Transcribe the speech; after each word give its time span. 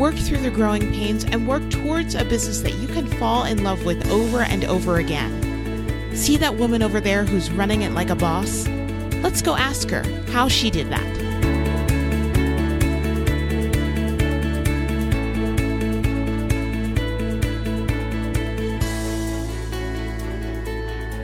work 0.00 0.14
through 0.14 0.38
the 0.38 0.50
growing 0.50 0.90
pains, 0.94 1.24
and 1.24 1.46
work 1.46 1.68
towards 1.68 2.14
a 2.14 2.24
business 2.24 2.62
that 2.62 2.74
you 2.76 2.88
can 2.88 3.06
fall 3.06 3.44
in 3.44 3.62
love 3.62 3.84
with 3.84 4.10
over 4.10 4.40
and 4.40 4.64
over 4.64 4.96
again. 4.96 6.16
See 6.16 6.38
that 6.38 6.56
woman 6.56 6.82
over 6.82 7.02
there 7.02 7.26
who's 7.26 7.50
running 7.50 7.82
it 7.82 7.92
like 7.92 8.08
a 8.08 8.14
boss? 8.14 8.66
Let's 9.22 9.42
go 9.42 9.56
ask 9.56 9.90
her 9.90 10.02
how 10.32 10.48
she 10.48 10.70
did 10.70 10.88
that. 10.88 11.19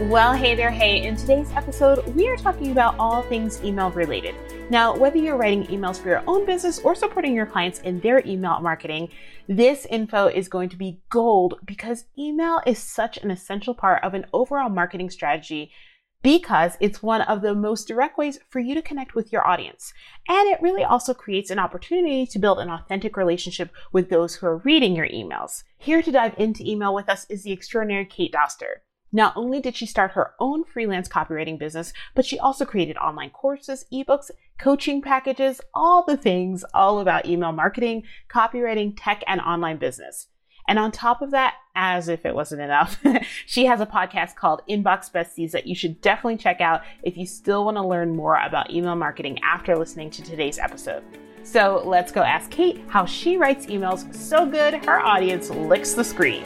Well, 0.07 0.35
hey 0.35 0.55
there, 0.55 0.71
hey. 0.71 1.03
In 1.03 1.17
today's 1.17 1.51
episode, 1.51 2.07
we 2.15 2.29
are 2.29 2.37
talking 2.37 2.71
about 2.71 2.95
all 2.97 3.23
things 3.23 3.61
email 3.65 3.91
related. 3.91 4.37
Now, 4.71 4.97
whether 4.97 5.17
you're 5.17 5.37
writing 5.37 5.67
emails 5.67 6.01
for 6.01 6.09
your 6.11 6.23
own 6.29 6.47
business 6.47 6.79
or 6.79 6.95
supporting 6.95 7.35
your 7.35 7.45
clients 7.45 7.81
in 7.81 7.99
their 7.99 8.25
email 8.25 8.61
marketing, 8.61 9.09
this 9.49 9.85
info 9.87 10.29
is 10.29 10.47
going 10.47 10.69
to 10.69 10.77
be 10.77 11.01
gold 11.11 11.59
because 11.67 12.05
email 12.17 12.61
is 12.65 12.79
such 12.79 13.17
an 13.17 13.33
essential 13.33 13.75
part 13.75 14.05
of 14.05 14.15
an 14.15 14.27
overall 14.33 14.69
marketing 14.69 15.11
strategy 15.11 15.73
because 16.23 16.77
it's 16.79 17.03
one 17.03 17.23
of 17.23 17.43
the 17.43 17.57
most 17.57 17.89
direct 17.89 18.17
ways 18.17 18.39
for 18.49 18.61
you 18.61 18.77
to 18.77 18.83
connect 18.83 19.17
with 19.17 19.33
your 19.33 19.45
audience. 19.45 19.93
And 20.29 20.49
it 20.49 20.63
really 20.63 20.85
also 20.85 21.15
creates 21.15 21.51
an 21.51 21.59
opportunity 21.59 22.27
to 22.27 22.39
build 22.39 22.61
an 22.61 22.71
authentic 22.71 23.17
relationship 23.17 23.71
with 23.91 24.09
those 24.09 24.37
who 24.37 24.47
are 24.47 24.59
reading 24.59 24.95
your 24.95 25.09
emails. 25.09 25.65
Here 25.77 26.01
to 26.01 26.13
dive 26.13 26.37
into 26.39 26.65
email 26.65 26.95
with 26.95 27.09
us 27.09 27.27
is 27.29 27.43
the 27.43 27.51
extraordinary 27.51 28.07
Kate 28.07 28.33
Doster. 28.33 28.83
Not 29.17 29.35
only 29.35 29.63
did 29.63 29.75
she 29.75 29.87
start 29.87 30.11
her 30.11 30.33
own 30.39 30.63
freelance 30.63 31.09
copywriting 31.09 31.59
business, 31.59 31.95
but 32.15 32.27
she 32.27 32.39
also 32.39 32.67
created 32.67 32.99
online 32.99 33.31
courses, 33.31 33.87
ebooks, 33.91 34.31
coaching 34.59 35.01
packages, 35.01 35.59
all 35.73 36.05
the 36.05 36.19
things 36.19 36.67
all 36.75 37.01
about 37.01 37.25
email 37.25 37.51
marketing, 37.51 38.03
copywriting, 38.31 38.93
tech, 38.95 39.25
and 39.27 39.41
online 39.41 39.79
business. 39.79 40.27
And 40.69 40.79
on 40.79 40.93
top 40.93 41.23
of 41.23 41.31
that, 41.31 41.55
as 41.75 42.09
if 42.09 42.27
it 42.27 42.35
wasn't 42.35 42.61
enough, 42.61 43.03
she 43.47 43.65
has 43.65 43.81
a 43.81 43.87
podcast 43.87 44.37
called 44.37 44.61
Inbox 44.69 45.11
Besties 45.11 45.53
that 45.53 45.67
you 45.67 45.75
should 45.75 46.03
definitely 46.03 46.37
check 46.37 46.61
out 46.61 46.83
if 47.03 47.17
you 47.17 47.25
still 47.25 47.65
want 47.65 47.79
to 47.79 47.87
learn 47.87 48.15
more 48.15 48.39
about 48.39 48.71
email 48.71 48.97
marketing 48.97 49.41
after 49.43 49.79
listening 49.79 50.11
to 50.11 50.23
today's 50.23 50.59
episode. 50.59 51.03
So 51.43 51.83
let's 51.87 52.13
go 52.13 52.21
ask 52.21 52.51
Kate 52.51 52.83
how 52.89 53.07
she 53.07 53.39
writes 53.39 53.65
emails 53.65 54.15
so 54.15 54.45
good 54.45 54.75
her 54.85 55.01
audience 55.01 55.49
licks 55.49 55.95
the 55.95 56.05
screen. 56.05 56.45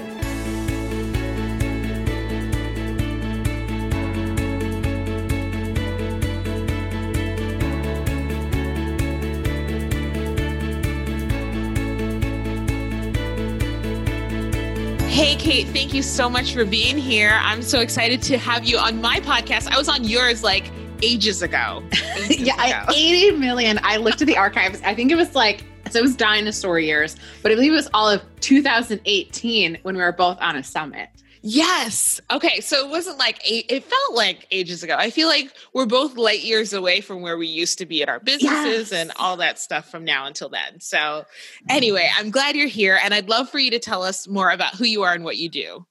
Kate, 15.40 15.66
thank 15.68 15.94
you 15.94 16.02
so 16.02 16.28
much 16.28 16.52
for 16.52 16.66
being 16.66 16.98
here. 16.98 17.38
I'm 17.40 17.62
so 17.62 17.80
excited 17.80 18.20
to 18.24 18.36
have 18.36 18.62
you 18.62 18.76
on 18.76 19.00
my 19.00 19.20
podcast. 19.20 19.72
I 19.72 19.78
was 19.78 19.88
on 19.88 20.04
yours 20.04 20.42
like 20.42 20.70
ages 21.00 21.40
ago. 21.40 21.82
Ages 22.16 22.40
yeah, 22.40 22.82
ago. 22.82 22.92
80 22.94 23.38
million. 23.38 23.80
I 23.82 23.96
looked 23.96 24.20
at 24.20 24.26
the 24.26 24.36
archives. 24.36 24.82
I 24.84 24.94
think 24.94 25.10
it 25.10 25.14
was 25.14 25.34
like, 25.34 25.64
so 25.90 26.00
it 26.00 26.02
was 26.02 26.14
dinosaur 26.14 26.78
years, 26.78 27.16
but 27.42 27.50
I 27.50 27.54
believe 27.54 27.72
it 27.72 27.76
was 27.76 27.88
all 27.94 28.06
of 28.06 28.22
2018 28.40 29.78
when 29.80 29.96
we 29.96 30.02
were 30.02 30.12
both 30.12 30.36
on 30.42 30.56
a 30.56 30.62
summit. 30.62 31.08
Yes. 31.42 32.20
Okay. 32.30 32.60
So 32.60 32.86
it 32.86 32.90
wasn't 32.90 33.18
like 33.18 33.40
it 33.44 33.82
felt 33.82 34.14
like 34.14 34.46
ages 34.50 34.82
ago. 34.82 34.96
I 34.98 35.10
feel 35.10 35.26
like 35.26 35.50
we're 35.72 35.86
both 35.86 36.16
light 36.16 36.40
years 36.40 36.72
away 36.72 37.00
from 37.00 37.22
where 37.22 37.38
we 37.38 37.46
used 37.46 37.78
to 37.78 37.86
be 37.86 38.02
at 38.02 38.08
our 38.10 38.20
businesses 38.20 38.90
yes. 38.90 38.92
and 38.92 39.12
all 39.16 39.38
that 39.38 39.58
stuff 39.58 39.90
from 39.90 40.04
now 40.04 40.26
until 40.26 40.50
then. 40.50 40.80
So, 40.80 41.24
anyway, 41.68 42.10
I'm 42.14 42.30
glad 42.30 42.56
you're 42.56 42.66
here 42.66 42.98
and 43.02 43.14
I'd 43.14 43.30
love 43.30 43.48
for 43.48 43.58
you 43.58 43.70
to 43.70 43.78
tell 43.78 44.02
us 44.02 44.28
more 44.28 44.50
about 44.50 44.74
who 44.74 44.84
you 44.84 45.02
are 45.02 45.14
and 45.14 45.24
what 45.24 45.38
you 45.38 45.48
do. 45.48 45.86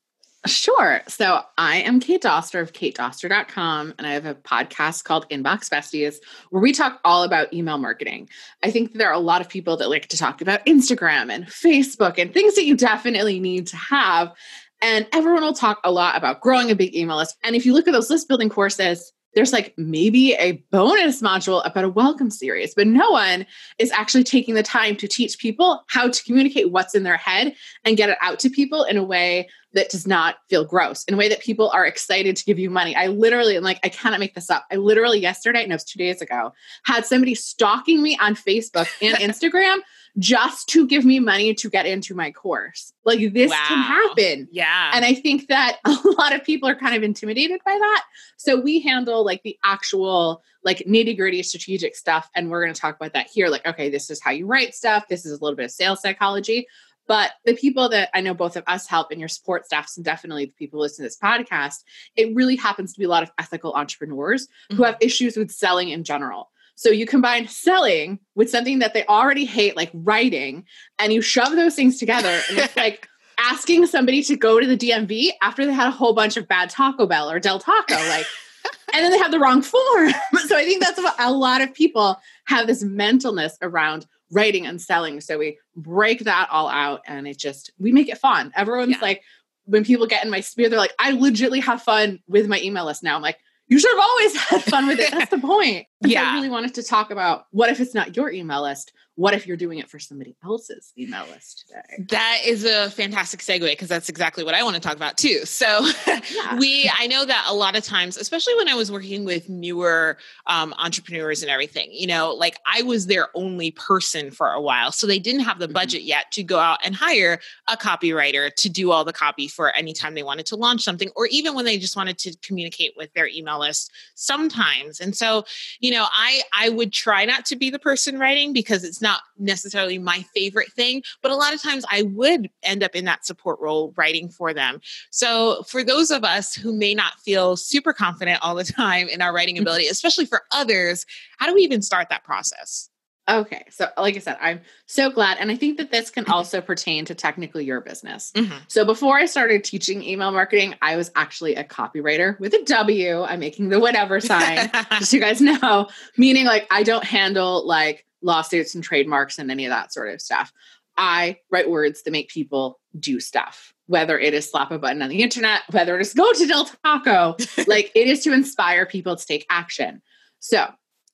Sure. 0.46 1.02
So 1.08 1.42
I 1.58 1.78
am 1.78 2.00
Kate 2.00 2.22
Doster 2.22 2.62
of 2.62 2.72
katedoster.com, 2.72 3.96
and 3.98 4.08
I 4.08 4.12
have 4.12 4.26
a 4.26 4.36
podcast 4.36 5.04
called 5.04 5.28
Inbox 5.30 5.68
Besties 5.70 6.16
where 6.50 6.62
we 6.62 6.72
talk 6.72 7.02
all 7.04 7.24
about 7.24 7.54
email 7.54 7.78
marketing. 7.78 8.30
I 8.64 8.72
think 8.72 8.94
there 8.94 9.10
are 9.10 9.14
a 9.14 9.20
lot 9.20 9.42
of 9.42 9.50
people 9.50 9.76
that 9.78 9.90
like 9.90 10.08
to 10.08 10.18
talk 10.18 10.42
about 10.42 10.66
Instagram 10.66 11.30
and 11.30 11.46
Facebook 11.46 12.18
and 12.18 12.34
things 12.34 12.56
that 12.56 12.64
you 12.66 12.78
definitely 12.78 13.42
need 13.42 13.68
to 13.68 13.76
have. 13.76 14.34
And 14.82 15.08
everyone 15.12 15.42
will 15.42 15.54
talk 15.54 15.80
a 15.84 15.92
lot 15.92 16.16
about 16.16 16.42
growing 16.42 16.72
a 16.72 16.76
big 16.76 16.96
email 16.96 17.18
list. 17.18 17.38
And 17.44 17.56
if 17.56 17.66
you 17.66 17.74
look 17.74 17.88
at 17.88 17.92
those 17.92 18.10
list 18.10 18.28
building 18.28 18.50
courses, 18.50 19.12
there's 19.36 19.54
like 19.54 19.74
maybe 19.78 20.34
a 20.34 20.64
bonus 20.72 21.22
module 21.22 21.66
about 21.66 21.84
a 21.84 21.90
welcome 21.90 22.32
series, 22.32 22.74
but 22.74 22.88
no 22.88 23.12
one 23.12 23.46
is 23.78 23.92
actually 23.92 24.24
taking 24.24 24.56
the 24.56 24.64
time 24.64 24.96
to 24.98 25.08
teach 25.08 25.38
people 25.38 25.84
how 25.88 26.10
to 26.10 26.24
communicate 26.24 26.72
what's 26.72 26.96
in 26.96 27.04
their 27.04 27.18
head 27.18 27.56
and 27.86 27.98
get 27.98 28.10
it 28.10 28.18
out 28.22 28.40
to 28.40 28.50
people 28.50 28.84
in 28.84 28.98
a 28.98 29.04
way 29.04 29.48
that 29.74 29.90
does 29.90 30.08
not 30.08 30.38
feel 30.50 30.66
gross, 30.66 31.04
in 31.04 31.14
a 31.14 31.18
way 31.18 31.30
that 31.30 31.42
people 31.42 31.70
are 31.70 31.86
excited 31.86 32.36
to 32.36 32.44
give 32.44 32.58
you 32.58 32.72
money. 32.72 32.96
I 32.96 33.08
literally, 33.08 33.56
am 33.56 33.64
like, 33.64 33.80
I 33.84 33.90
cannot 33.90 34.20
make 34.20 34.34
this 34.34 34.50
up. 34.50 34.66
I 34.72 34.78
literally 34.78 35.20
yesterday, 35.20 35.66
no, 35.68 35.74
it 35.74 35.76
was 35.76 35.84
two 35.84 36.00
days 36.00 36.22
ago, 36.22 36.54
had 36.86 37.06
somebody 37.06 37.36
stalking 37.36 38.02
me 38.02 38.18
on 38.20 38.34
Facebook 38.34 38.88
and 39.00 39.16
Instagram 39.20 39.78
just 40.20 40.68
to 40.70 40.86
give 40.86 41.06
me 41.06 41.20
money 41.20 41.54
to 41.54 41.70
get 41.70 41.86
into 41.86 42.14
my 42.14 42.32
course. 42.32 42.94
Like 43.06 43.34
this 43.34 43.50
wow. 43.50 43.66
can 43.68 43.78
happen. 43.78 44.48
Yeah. 44.52 44.92
And 44.94 45.06
I 45.06 45.14
think 45.14 45.48
that 45.48 45.80
a 45.86 45.98
lot 46.18 46.36
of 46.36 46.44
people 46.44 46.70
are 46.70 46.76
kind 46.76 46.96
of 46.96 47.04
intimidated 47.04 47.62
by 47.66 47.78
that. 47.80 48.06
So 48.38 48.60
we 48.60 48.80
handle 48.82 49.26
like 49.26 49.42
the 49.44 49.58
actual 49.64 50.44
like 50.64 50.80
nitty 50.80 51.18
gritty 51.18 51.42
strategic 51.44 51.96
stuff. 51.96 52.30
And 52.36 52.50
we're 52.50 52.64
going 52.64 52.74
to 52.74 52.80
talk 52.80 52.96
about 52.96 53.14
that 53.14 53.28
here. 53.28 53.48
Like, 53.48 53.66
okay, 53.66 53.90
this 53.90 54.10
is 54.10 54.22
how 54.22 54.32
you 54.32 54.46
write 54.46 54.76
stuff. 54.76 55.08
This 55.08 55.26
is 55.26 55.32
a 55.32 55.44
little 55.44 55.56
bit 55.56 55.66
of 55.66 55.72
sales 55.72 56.02
psychology. 56.02 56.68
But 57.08 57.32
the 57.44 57.56
people 57.56 57.90
that 57.90 58.10
I 58.14 58.22
know 58.22 58.36
both 58.36 58.56
of 58.56 58.64
us 58.68 58.86
help 58.86 59.10
and 59.10 59.20
your 59.20 59.30
support 59.30 59.66
staffs, 59.66 59.98
and 59.98 60.06
definitely 60.06 60.46
the 60.46 60.52
people 60.52 60.80
listening 60.80 61.06
to 61.06 61.08
this 61.08 61.18
podcast, 61.18 61.84
it 62.16 62.36
really 62.36 62.56
happens 62.56 62.94
to 62.94 63.00
be 63.00 63.06
a 63.06 63.10
lot 63.10 63.24
of 63.24 63.32
ethical 63.40 63.74
entrepreneurs 63.74 64.46
mm-hmm. 64.46 64.78
who 64.78 64.84
have 64.84 64.96
issues 65.02 65.36
with 65.36 65.50
selling 65.50 65.90
in 65.90 66.04
general. 66.04 66.52
So 66.80 66.92
you 66.92 67.06
combine 67.06 67.50
selling 67.50 68.20
with 68.36 68.50
something 68.50 68.80
that 68.80 68.94
they 68.94 69.06
already 69.08 69.44
hate, 69.44 69.76
like 69.76 69.92
writing, 69.94 70.64
and 70.98 71.12
you 71.12 71.22
shove 71.22 71.52
those 71.52 71.76
things 71.76 72.00
together. 72.00 72.40
And 72.50 72.58
it's 72.58 72.78
like 72.78 73.06
asking 73.38 73.88
somebody 73.88 74.24
to 74.24 74.38
go 74.38 74.62
to 74.62 74.66
the 74.66 74.78
DMV 74.78 75.32
after 75.42 75.66
they 75.66 75.74
had 75.74 75.90
a 75.90 75.92
whole 75.92 76.14
bunch 76.14 76.38
of 76.38 76.48
bad 76.48 76.70
Taco 76.70 77.06
Bell 77.06 77.30
or 77.30 77.38
Del 77.38 77.60
Taco, 77.60 77.96
like, 77.96 78.26
and 78.94 79.04
then 79.04 79.12
they 79.12 79.18
have 79.18 79.32
the 79.32 79.40
wrong 79.42 79.62
form. 79.62 80.12
so 80.48 80.56
I 80.56 80.64
think 80.64 80.82
that's 80.82 80.98
what 80.98 81.16
a 81.20 81.34
lot 81.34 81.60
of 81.60 81.74
people 81.74 82.18
have 82.46 82.66
this 82.66 82.82
mentalness 82.82 83.56
around 83.62 84.08
writing 84.32 84.66
and 84.66 84.82
selling. 84.82 85.20
So 85.20 85.38
we 85.38 85.60
break 85.76 86.22
that 86.22 86.48
all 86.50 86.70
out 86.70 87.02
and 87.06 87.28
it 87.28 87.38
just, 87.38 87.74
we 87.78 87.92
make 87.92 88.08
it 88.08 88.20
fun. 88.20 88.54
Everyone's 88.56 88.92
yeah. 88.92 89.02
like, 89.02 89.24
when 89.66 89.84
people 89.84 90.08
get 90.08 90.24
in 90.24 90.32
my 90.32 90.40
sphere, 90.40 90.70
they're 90.70 90.80
like, 90.80 90.96
I 90.98 91.12
legitimately 91.12 91.60
have 91.60 91.82
fun 91.82 92.20
with 92.26 92.48
my 92.48 92.62
email 92.62 92.86
list 92.86 93.04
now. 93.04 93.18
I'm 93.18 93.22
like, 93.22 93.38
you 93.68 93.80
should 93.80 93.92
have 93.92 94.00
always 94.00 94.36
had 94.38 94.64
fun 94.64 94.88
with 94.88 95.00
it. 95.00 95.12
That's 95.12 95.30
the 95.30 95.40
point. 95.40 95.88
Yeah. 96.02 96.32
I 96.32 96.36
really 96.36 96.50
wanted 96.50 96.76
to 96.76 96.84
talk 96.84 97.12
about 97.12 97.46
what 97.52 97.70
if 97.70 97.80
it's 97.80 97.94
not 97.94 98.16
your 98.16 98.32
email 98.32 98.62
list? 98.62 98.94
what 99.20 99.34
if 99.34 99.46
you're 99.46 99.58
doing 99.58 99.80
it 99.80 99.90
for 99.90 100.00
somebody 100.00 100.34
else's 100.46 100.94
email 100.98 101.26
list 101.26 101.66
today? 101.68 102.06
That 102.08 102.40
is 102.46 102.64
a 102.64 102.90
fantastic 102.90 103.42
segue 103.42 103.70
because 103.70 103.90
that's 103.90 104.08
exactly 104.08 104.46
what 104.46 104.56
I 104.56 104.64
want 104.64 104.76
to 104.76 104.82
talk 104.82 104.96
about 104.96 105.18
too. 105.18 105.44
So, 105.44 105.86
yeah. 106.08 106.58
we, 106.58 106.90
I 106.98 107.08
know 107.08 107.26
that 107.26 107.46
a 107.50 107.54
lot 107.54 107.76
of 107.76 107.84
times, 107.84 108.16
especially 108.16 108.56
when 108.56 108.70
I 108.70 108.76
was 108.76 108.90
working 108.90 109.26
with 109.26 109.50
newer 109.50 110.18
um, 110.48 110.74
entrepreneurs 110.78 111.42
and 111.42 111.52
everything, 111.52 111.90
you 111.92 112.08
know, 112.08 112.32
like 112.34 112.60
I 112.66 112.82
was 112.84 113.08
their 113.08 113.28
only 113.36 113.72
person 113.72 114.32
for 114.32 114.54
a 114.54 114.62
while. 114.62 114.94
So 114.94 115.06
they 115.06 115.20
didn't 115.20 115.42
have 115.42 115.60
the 115.60 115.66
mm-hmm. 115.66 115.74
budget 115.74 116.04
yet 116.04 116.32
to 116.32 116.44
go 116.44 116.58
out 116.58 116.80
and 116.86 116.96
hire 116.96 117.42
a 117.68 117.76
copywriter 117.76 118.56
to 118.56 118.70
do 118.70 118.94
all 118.94 119.04
the 119.04 119.12
copy 119.12 119.50
for 119.50 119.76
any 119.76 119.92
time 119.92 120.14
they 120.14 120.24
wanted 120.24 120.46
to 120.46 120.56
launch 120.56 120.82
something, 120.82 121.10
or 121.18 121.28
even 121.28 121.56
when 121.56 121.66
they 121.66 121.78
just 121.78 121.98
wanted 121.98 122.18
to 122.20 122.38
communicate 122.38 122.94
with 122.96 123.12
their 123.16 123.28
email 123.28 123.60
list 123.60 123.92
sometimes. 124.16 125.02
And 125.02 125.14
so, 125.14 125.44
you 125.82 125.89
know, 125.92 126.08
I, 126.12 126.42
I 126.54 126.70
would 126.70 126.92
try 126.94 127.26
not 127.26 127.46
to 127.46 127.56
be 127.56 127.70
the 127.70 127.80
person 127.80 128.20
writing 128.20 128.54
because 128.54 128.84
it's 128.84 129.02
not 129.02 129.22
necessarily 129.38 129.98
my 129.98 130.24
favorite 130.36 130.72
thing, 130.74 131.04
but 131.22 131.32
a 131.32 131.36
lot 131.36 131.54
of 131.54 131.62
times 131.62 131.86
I 131.90 132.04
would 132.04 132.50
end 132.64 132.84
up 132.84 132.96
in 132.96 133.06
that 133.06 133.26
support 133.26 133.60
role 133.60 133.94
writing 133.96 134.30
for 134.30 134.54
them. 134.54 134.82
So, 135.10 135.64
for 135.64 135.84
those 135.84 136.12
of 136.12 136.24
us 136.24 136.54
who 136.54 136.74
may 136.74 136.94
not 136.94 137.20
feel 137.20 137.56
super 137.56 137.94
confident 137.94 138.40
all 138.42 138.56
the 138.56 138.64
time 138.80 139.08
in 139.08 139.22
our 139.22 139.34
writing 139.34 139.58
ability, 139.60 139.88
especially 139.88 140.26
for 140.26 140.44
others, 140.52 141.06
how 141.38 141.48
do 141.48 141.54
we 141.54 141.62
even 141.62 141.82
start 141.82 142.10
that 142.10 142.24
process? 142.24 142.89
Okay. 143.30 143.64
So, 143.70 143.88
like 143.98 144.16
I 144.16 144.20
said, 144.20 144.38
I'm 144.42 144.62
so 144.88 145.12
glad. 145.12 145.38
And 145.40 145.52
I 145.52 145.56
think 145.56 145.78
that 145.78 145.92
this 145.92 146.10
can 146.10 146.26
also 146.26 146.62
pertain 146.62 147.06
to 147.06 147.16
technically 147.16 147.64
your 147.64 147.80
business. 147.80 148.32
Mm-hmm. 148.36 148.58
So, 148.68 148.86
before 148.86 149.18
I 149.18 149.26
started 149.26 149.64
teaching 149.64 150.04
email 150.04 150.32
marketing, 150.32 150.76
I 150.82 150.96
was 150.96 151.12
actually 151.16 151.56
a 151.56 151.64
copywriter 151.64 152.40
with 152.40 152.54
a 152.54 152.64
W. 152.64 153.22
I'm 153.22 153.40
making 153.40 153.70
the 153.70 153.80
whatever 153.80 154.20
sign, 154.20 154.70
just 154.98 155.12
so 155.12 155.18
you 155.18 155.22
guys 155.22 155.42
know, 155.42 155.88
meaning 156.18 156.46
like 156.46 156.68
I 156.72 156.84
don't 156.84 157.04
handle 157.04 157.66
like 157.68 158.06
lawsuits 158.22 158.76
and 158.76 158.84
trademarks 158.84 159.40
and 159.40 159.52
any 159.52 159.66
of 159.66 159.70
that 159.70 159.94
sort 159.94 160.10
of 160.10 160.22
stuff. 160.22 160.52
I 160.98 161.38
write 161.50 161.70
words 161.70 162.04
that 162.04 162.12
make 162.12 162.30
people 162.30 162.80
do 163.00 163.20
stuff, 163.20 163.74
whether 163.88 164.20
it 164.20 164.34
is 164.34 164.50
slap 164.50 164.72
a 164.72 164.78
button 164.78 165.02
on 165.02 165.10
the 165.10 165.22
internet, 165.22 165.62
whether 165.72 165.98
it 165.98 166.02
is 166.02 166.14
go 166.14 166.32
to 166.34 166.46
Del 166.46 166.70
Taco, 166.84 167.38
like 167.68 167.92
it 167.96 168.08
is 168.08 168.24
to 168.24 168.34
inspire 168.34 168.86
people 168.86 169.16
to 169.16 169.26
take 169.26 169.46
action. 169.50 170.02
So, 170.40 170.68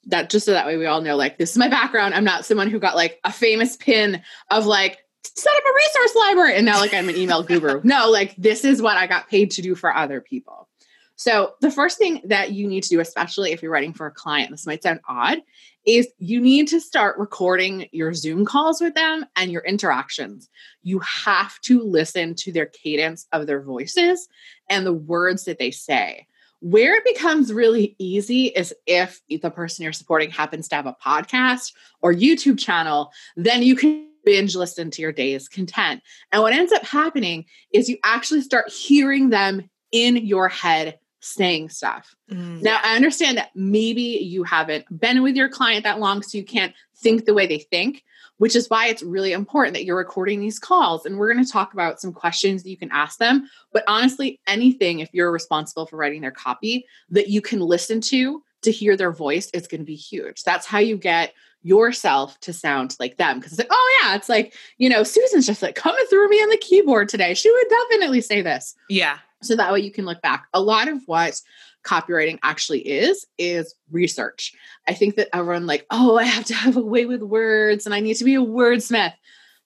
that 0.08 0.30
just 0.30 0.46
so 0.46 0.52
that 0.52 0.66
way 0.66 0.78
we 0.78 0.86
all 0.86 1.02
know 1.02 1.16
like 1.16 1.38
this 1.38 1.52
is 1.52 1.58
my 1.58 1.68
background. 1.68 2.14
I'm 2.14 2.24
not 2.24 2.46
someone 2.46 2.70
who 2.70 2.80
got 2.80 2.96
like 2.96 3.20
a 3.24 3.32
famous 3.32 3.76
pin 3.76 4.22
of 4.52 4.66
like 4.66 5.00
set 5.24 5.54
up 5.56 5.64
a 5.64 5.76
resource 5.76 6.16
library 6.16 6.56
and 6.56 6.66
now 6.66 6.80
like 6.80 6.94
i'm 6.94 7.10
an 7.10 7.16
email 7.16 7.44
guru. 7.44 7.82
No 7.84 8.10
like 8.10 8.36
this 8.36 8.64
is 8.64 8.82
what 8.82 8.98
i 8.98 9.08
got 9.08 9.30
paid 9.30 9.52
to 9.52 9.62
do 9.62 9.76
for 9.76 9.96
other 9.96 10.22
people. 10.22 10.70
So 11.18 11.54
the 11.62 11.72
first 11.72 11.98
thing 11.98 12.22
that 12.26 12.52
you 12.52 12.68
need 12.68 12.84
to 12.84 12.90
do 12.90 13.00
especially 13.00 13.52
if 13.52 13.62
you're 13.62 13.72
writing 13.72 13.94
for 13.94 14.06
a 14.06 14.12
client 14.12 14.52
this 14.52 14.68
might 14.68 14.84
sound 14.84 15.00
odd 15.08 15.40
is 15.86 16.08
you 16.18 16.42
need 16.42 16.68
to 16.68 16.80
start 16.80 17.18
recording 17.18 17.88
your 17.92 18.14
zoom 18.14 18.44
calls 18.44 18.82
with 18.82 18.96
them 18.96 19.24
and 19.36 19.52
your 19.52 19.62
interactions. 19.64 20.50
You 20.82 21.00
have 21.00 21.60
to 21.62 21.84
listen 21.84 22.34
to 22.36 22.52
their 22.52 22.66
cadence 22.66 23.28
of 23.32 23.46
their 23.46 23.62
voices 23.62 24.28
and 24.70 24.86
the 24.86 24.94
words 24.94 25.46
that 25.46 25.60
they 25.60 25.70
say 25.72 26.28
where 26.66 26.96
it 26.96 27.06
becomes 27.06 27.54
really 27.54 27.96
easy 28.00 28.48
is 28.48 28.74
if 28.88 29.22
the 29.30 29.52
person 29.52 29.84
you're 29.84 29.94
supporting 29.94 30.32
happens 30.32 30.68
to 30.68 30.76
have 30.76 30.88
a 30.88 30.96
podcast 31.00 31.74
or 32.02 32.12
YouTube 32.12 32.58
channel, 32.58 33.12
then 33.36 33.62
you 33.62 33.76
can 33.76 34.10
binge 34.26 34.56
listen 34.56 34.90
to 34.90 35.04
your 35.04 35.12
day's 35.12 35.48
content. 35.48 36.02
And 36.32 36.42
what 36.42 36.54
ends 36.54 36.74
up 36.74 36.84
happening 36.84 37.46
is 37.72 37.88
you 37.88 38.00
actually 38.04 38.42
start 38.42 38.72
hearing 38.72 39.30
them 39.30 39.70
in 39.92 40.18
your 40.26 40.50
head 40.50 40.98
saying 41.20 41.70
stuff. 41.70 42.16
Mm, 42.32 42.64
now, 42.64 42.80
I 42.84 42.96
understand 42.96 43.38
that 43.38 43.52
maybe 43.54 44.02
you 44.02 44.42
haven't 44.42 44.86
been 45.00 45.22
with 45.22 45.36
your 45.36 45.50
client 45.50 45.84
that 45.84 46.00
long, 46.00 46.24
so 46.24 46.36
you 46.36 46.44
can't 46.44 46.74
think 46.98 47.26
the 47.26 47.36
way 47.36 47.46
they 47.46 47.60
think 47.60 48.04
which 48.38 48.56
is 48.56 48.70
why 48.70 48.88
it's 48.88 49.04
really 49.04 49.32
important 49.32 49.74
that 49.74 49.86
you're 49.86 49.98
recording 49.98 50.40
these 50.40 50.60
calls. 50.60 51.06
And 51.06 51.18
we're 51.18 51.34
going 51.34 51.46
to 51.46 51.52
talk 51.52 51.74
about 51.74 52.02
some 52.02 52.14
questions 52.14 52.64
that 52.64 52.70
you 52.70 52.78
can 52.78 52.92
ask 52.92 53.18
them. 53.18 53.50
But 53.72 53.84
honestly, 53.88 54.40
anything, 54.48 55.00
if 55.00 55.10
you're 55.14 55.32
responsible 55.32 55.86
for 55.86 55.98
writing 55.98 56.22
their 56.22 56.32
copy, 56.32 56.86
that 57.10 57.30
you 57.30 57.42
can 57.42 57.60
listen 57.60 58.02
to 58.02 58.44
to 58.64 58.72
hear 58.72 58.98
their 58.98 59.12
voice 59.12 59.50
is 59.52 59.68
going 59.68 59.82
to 59.82 59.86
be 59.86 59.96
huge. 59.96 60.44
That's 60.44 60.66
how 60.66 60.80
you 60.80 60.98
get 60.98 61.34
yourself 61.64 62.40
to 62.42 62.54
sound 62.54 62.96
like 63.00 63.18
them. 63.18 63.40
Because 63.40 63.54
it's 63.54 63.60
like, 63.60 63.68
oh, 63.72 64.00
yeah, 64.02 64.16
it's 64.16 64.30
like, 64.30 64.54
you 64.78 64.90
know, 64.90 65.04
Susan's 65.04 65.48
just 65.48 65.62
like 65.62 65.76
coming 65.76 66.06
through 66.10 66.30
me 66.30 66.38
on 66.38 66.50
the 66.50 66.58
keyboard 66.58 67.10
today. 67.10 67.34
She 67.34 67.52
would 67.52 67.68
definitely 67.70 68.22
say 68.22 68.42
this. 68.42 68.76
Yeah. 68.90 69.18
So 69.42 69.56
that 69.56 69.72
way 69.72 69.80
you 69.80 69.92
can 69.92 70.06
look 70.06 70.22
back. 70.22 70.48
A 70.54 70.62
lot 70.62 70.88
of 70.88 71.02
what 71.06 71.42
copywriting 71.86 72.40
actually 72.44 72.80
is 72.80 73.26
is 73.38 73.74
research. 73.92 74.54
I 74.88 74.94
think 74.94 75.16
that 75.16 75.30
everyone 75.34 75.68
like, 75.68 75.86
oh, 75.92 76.18
I 76.18 76.24
have 76.24 76.46
to 76.46 76.54
have 76.54 76.78
a 76.78 76.82
way 76.82 77.06
with 77.06 77.22
words 77.22 77.86
and 77.86 77.96
I 77.96 78.00
need 78.00 78.16
to 78.16 78.26
be 78.26 78.36
a 78.36 78.42
wordsmith. 78.42 79.14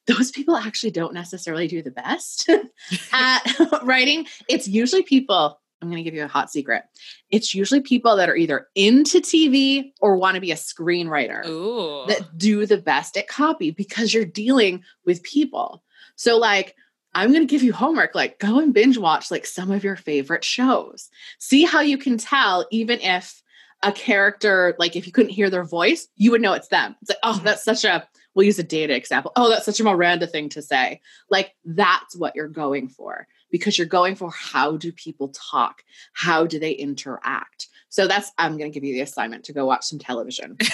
Those 0.08 0.32
people 0.32 0.56
actually 0.56 0.92
don't 0.92 1.14
necessarily 1.14 1.68
do 1.68 1.82
the 1.82 1.92
best 1.92 2.50
at 3.14 3.60
writing. 3.84 4.28
It's 4.48 4.68
usually 4.68 5.04
people, 5.04 5.60
I'm 5.82 5.90
going 5.90 6.04
to 6.04 6.04
give 6.04 6.16
you 6.16 6.24
a 6.24 6.28
hot 6.28 6.52
secret. 6.52 6.84
It's 7.30 7.54
usually 7.54 7.82
people 7.82 8.16
that 8.16 8.30
are 8.30 8.36
either 8.36 8.68
into 8.76 9.20
TV 9.20 9.92
or 10.02 10.18
want 10.18 10.36
to 10.36 10.42
be 10.42 10.52
a 10.52 10.56
screenwriter 10.56 11.46
Ooh. 11.46 12.06
that 12.08 12.38
do 12.38 12.66
the 12.66 12.78
best 12.78 13.18
at 13.18 13.28
copy 13.28 13.72
because 13.72 14.14
you're 14.14 14.26
dealing 14.26 14.84
with 15.06 15.24
people. 15.24 15.84
So, 16.16 16.38
like, 16.38 16.76
I'm 17.14 17.32
going 17.32 17.46
to 17.46 17.52
give 17.52 17.64
you 17.64 17.74
homework 17.74 18.14
like 18.14 18.40
go 18.40 18.60
and 18.60 18.74
binge 18.74 18.98
watch 18.98 19.32
like 19.32 19.46
some 19.46 19.72
of 19.72 19.84
your 19.84 19.96
favorite 19.96 20.44
shows. 20.44 21.10
See 21.40 21.64
how 21.64 21.82
you 21.82 21.98
can 21.98 22.18
tell 22.18 22.68
even 22.72 23.00
if 23.02 23.42
a 23.82 23.92
character 23.92 24.76
like 24.78 24.96
if 24.96 25.08
you 25.08 25.14
couldn't 25.14 25.32
hear 25.32 25.50
their 25.50 25.64
voice, 25.64 26.08
you 26.16 26.32
would 26.32 26.42
know 26.42 26.54
it's 26.54 26.68
them. 26.68 26.96
It's 27.02 27.10
like, 27.10 27.20
"Oh, 27.24 27.34
mm-hmm. 27.34 27.46
that's 27.46 27.64
such 27.64 27.86
a 27.86 28.08
we'll 28.36 28.46
use 28.46 28.60
a 28.60 28.64
data 28.64 28.96
example. 28.96 29.32
Oh, 29.36 29.50
that's 29.50 29.66
such 29.66 29.80
a 29.80 29.84
Miranda 29.84 30.28
thing 30.28 30.50
to 30.50 30.62
say." 30.62 31.02
Like 31.30 31.56
that's 31.66 32.16
what 32.16 32.36
you're 32.36 32.48
going 32.48 32.90
for 32.90 33.28
because 33.52 33.78
you're 33.78 33.88
going 33.88 34.16
for 34.16 34.32
how 34.32 34.78
do 34.78 34.92
people 34.92 35.30
talk? 35.30 35.84
How 36.14 36.46
do 36.46 36.60
they 36.60 36.72
interact? 36.72 37.68
So 37.90 38.08
that's 38.08 38.32
I'm 38.38 38.58
going 38.58 38.72
to 38.72 38.74
give 38.74 38.84
you 38.84 38.94
the 38.94 39.02
assignment 39.02 39.46
to 39.46 39.54
go 39.54 39.66
watch 39.66 39.86
some 39.86 40.00
television. 40.00 40.58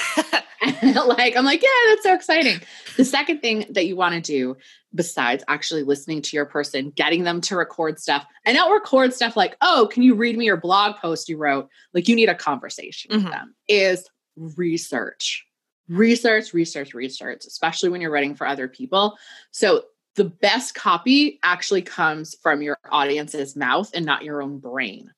like 0.84 1.36
I'm 1.38 1.46
like, 1.46 1.62
yeah, 1.62 1.70
that's 1.90 2.04
so 2.04 2.14
exciting. 2.14 2.60
The 2.98 3.06
second 3.06 3.42
thing 3.42 3.66
that 3.70 3.86
you 3.86 3.96
want 3.96 4.16
to 4.16 4.22
do 4.22 4.58
besides 4.94 5.44
actually 5.48 5.84
listening 5.84 6.22
to 6.22 6.36
your 6.36 6.46
person, 6.46 6.92
getting 6.92 7.24
them 7.24 7.42
to 7.42 7.56
record 7.56 8.00
stuff 8.00 8.26
and 8.46 8.56
not 8.56 8.72
record 8.72 9.14
stuff 9.14 9.36
like, 9.36 9.58
oh, 9.62 9.90
can 9.92 10.04
you 10.04 10.16
read 10.16 10.38
me 10.38 10.46
your 10.46 10.58
blog 10.58 10.96
post 10.98 11.30
you 11.30 11.38
wrote? 11.38 11.70
Like 11.94 12.08
you 12.08 12.16
need 12.16 12.30
a 12.30 12.36
conversation 12.36 13.12
mm-hmm. 13.12 13.24
with 13.26 13.34
them 13.34 13.56
is 13.68 14.10
research. 14.36 15.46
Research, 15.88 16.54
research, 16.54 16.94
research, 16.94 17.46
especially 17.46 17.90
when 17.90 18.02
you're 18.02 18.12
writing 18.12 18.36
for 18.36 18.48
other 18.48 18.68
people. 18.68 19.18
So 19.52 19.84
the 20.16 20.26
best 20.26 20.74
copy 20.74 21.40
actually 21.44 21.82
comes 21.82 22.36
from 22.42 22.62
your 22.62 22.78
audience's 22.90 23.56
mouth 23.56 23.92
and 23.94 24.06
not 24.06 24.24
your 24.24 24.42
own 24.42 24.60
brain. 24.60 25.12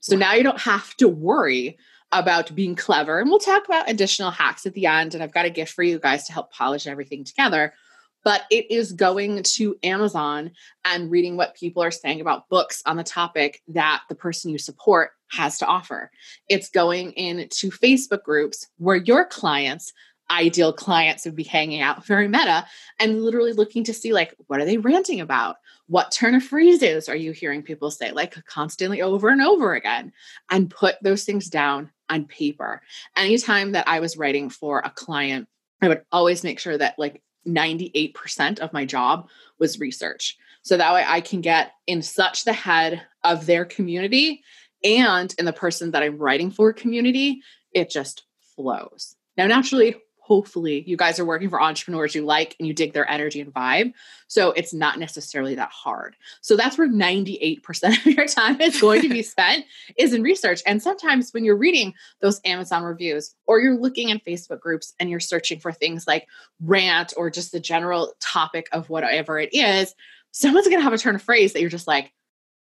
So 0.00 0.16
now 0.16 0.34
you 0.34 0.42
don't 0.42 0.60
have 0.60 0.94
to 0.98 1.08
worry 1.08 1.78
about 2.14 2.54
being 2.54 2.74
clever. 2.74 3.18
And 3.18 3.28
we'll 3.28 3.38
talk 3.38 3.64
about 3.66 3.90
additional 3.90 4.30
hacks 4.30 4.66
at 4.66 4.74
the 4.74 4.86
end. 4.86 5.14
And 5.14 5.22
I've 5.22 5.32
got 5.32 5.46
a 5.46 5.50
gift 5.50 5.72
for 5.72 5.82
you 5.82 5.98
guys 5.98 6.24
to 6.26 6.32
help 6.32 6.52
polish 6.52 6.86
everything 6.86 7.24
together. 7.24 7.74
But 8.22 8.42
it 8.50 8.70
is 8.70 8.92
going 8.92 9.42
to 9.42 9.76
Amazon 9.82 10.52
and 10.84 11.10
reading 11.10 11.36
what 11.36 11.56
people 11.56 11.82
are 11.82 11.90
saying 11.90 12.22
about 12.22 12.48
books 12.48 12.82
on 12.86 12.96
the 12.96 13.04
topic 13.04 13.60
that 13.68 14.02
the 14.08 14.14
person 14.14 14.50
you 14.50 14.56
support 14.56 15.10
has 15.30 15.58
to 15.58 15.66
offer. 15.66 16.10
It's 16.48 16.70
going 16.70 17.12
into 17.12 17.70
Facebook 17.70 18.22
groups 18.22 18.66
where 18.78 18.96
your 18.96 19.26
clients 19.26 19.92
ideal 20.30 20.72
clients 20.72 21.24
would 21.24 21.36
be 21.36 21.42
hanging 21.42 21.80
out 21.80 22.04
very 22.06 22.28
meta 22.28 22.64
and 22.98 23.22
literally 23.22 23.52
looking 23.52 23.84
to 23.84 23.92
see 23.92 24.12
like 24.12 24.34
what 24.46 24.60
are 24.60 24.64
they 24.64 24.78
ranting 24.78 25.20
about 25.20 25.56
what 25.86 26.10
turn 26.10 26.34
of 26.34 26.42
phrases 26.42 27.08
are 27.08 27.16
you 27.16 27.32
hearing 27.32 27.62
people 27.62 27.90
say 27.90 28.10
like 28.10 28.34
constantly 28.46 29.02
over 29.02 29.28
and 29.28 29.42
over 29.42 29.74
again 29.74 30.12
and 30.50 30.70
put 30.70 30.96
those 31.02 31.24
things 31.24 31.48
down 31.48 31.90
on 32.14 32.24
paper. 32.26 32.80
Anytime 33.16 33.72
that 33.72 33.88
i 33.88 34.00
was 34.00 34.16
writing 34.16 34.48
for 34.48 34.78
a 34.78 34.90
client 34.90 35.48
i 35.82 35.88
would 35.88 36.02
always 36.12 36.44
make 36.44 36.58
sure 36.58 36.78
that 36.78 36.98
like 36.98 37.22
98% 37.46 38.60
of 38.60 38.72
my 38.72 38.86
job 38.86 39.28
was 39.58 39.78
research. 39.78 40.38
So 40.62 40.76
that 40.76 40.94
way 40.94 41.04
i 41.06 41.20
can 41.20 41.40
get 41.40 41.72
in 41.86 42.00
such 42.02 42.44
the 42.44 42.52
head 42.52 43.02
of 43.22 43.46
their 43.46 43.64
community 43.64 44.42
and 44.82 45.34
in 45.38 45.44
the 45.44 45.52
person 45.52 45.90
that 45.90 46.02
i'm 46.02 46.18
writing 46.18 46.50
for 46.50 46.72
community 46.72 47.42
it 47.72 47.90
just 47.90 48.24
flows. 48.54 49.16
Now 49.36 49.46
naturally 49.46 49.96
hopefully 50.24 50.82
you 50.86 50.96
guys 50.96 51.18
are 51.20 51.24
working 51.24 51.50
for 51.50 51.60
entrepreneurs 51.60 52.14
you 52.14 52.24
like 52.24 52.56
and 52.58 52.66
you 52.66 52.72
dig 52.72 52.94
their 52.94 53.08
energy 53.10 53.42
and 53.42 53.52
vibe. 53.52 53.92
So 54.26 54.52
it's 54.52 54.72
not 54.72 54.98
necessarily 54.98 55.54
that 55.56 55.68
hard. 55.68 56.16
So 56.40 56.56
that's 56.56 56.78
where 56.78 56.88
98% 56.88 57.60
of 58.06 58.06
your 58.06 58.26
time 58.26 58.58
is 58.58 58.80
going 58.80 59.02
to 59.02 59.10
be 59.10 59.22
spent 59.34 59.66
is 59.98 60.14
in 60.14 60.22
research. 60.22 60.62
And 60.66 60.82
sometimes 60.82 61.32
when 61.32 61.44
you're 61.44 61.58
reading 61.58 61.92
those 62.22 62.40
Amazon 62.46 62.84
reviews 62.84 63.34
or 63.46 63.60
you're 63.60 63.76
looking 63.76 64.08
in 64.08 64.18
Facebook 64.18 64.60
groups 64.60 64.94
and 64.98 65.10
you're 65.10 65.20
searching 65.20 65.60
for 65.60 65.72
things 65.72 66.06
like 66.06 66.26
rant 66.58 67.12
or 67.18 67.28
just 67.28 67.52
the 67.52 67.60
general 67.60 68.14
topic 68.20 68.66
of 68.72 68.88
whatever 68.88 69.38
it 69.38 69.52
is, 69.52 69.94
someone's 70.30 70.68
going 70.68 70.78
to 70.78 70.84
have 70.84 70.94
a 70.94 70.98
turn 70.98 71.16
of 71.16 71.22
phrase 71.22 71.52
that 71.52 71.60
you're 71.60 71.68
just 71.68 71.86
like, 71.86 72.14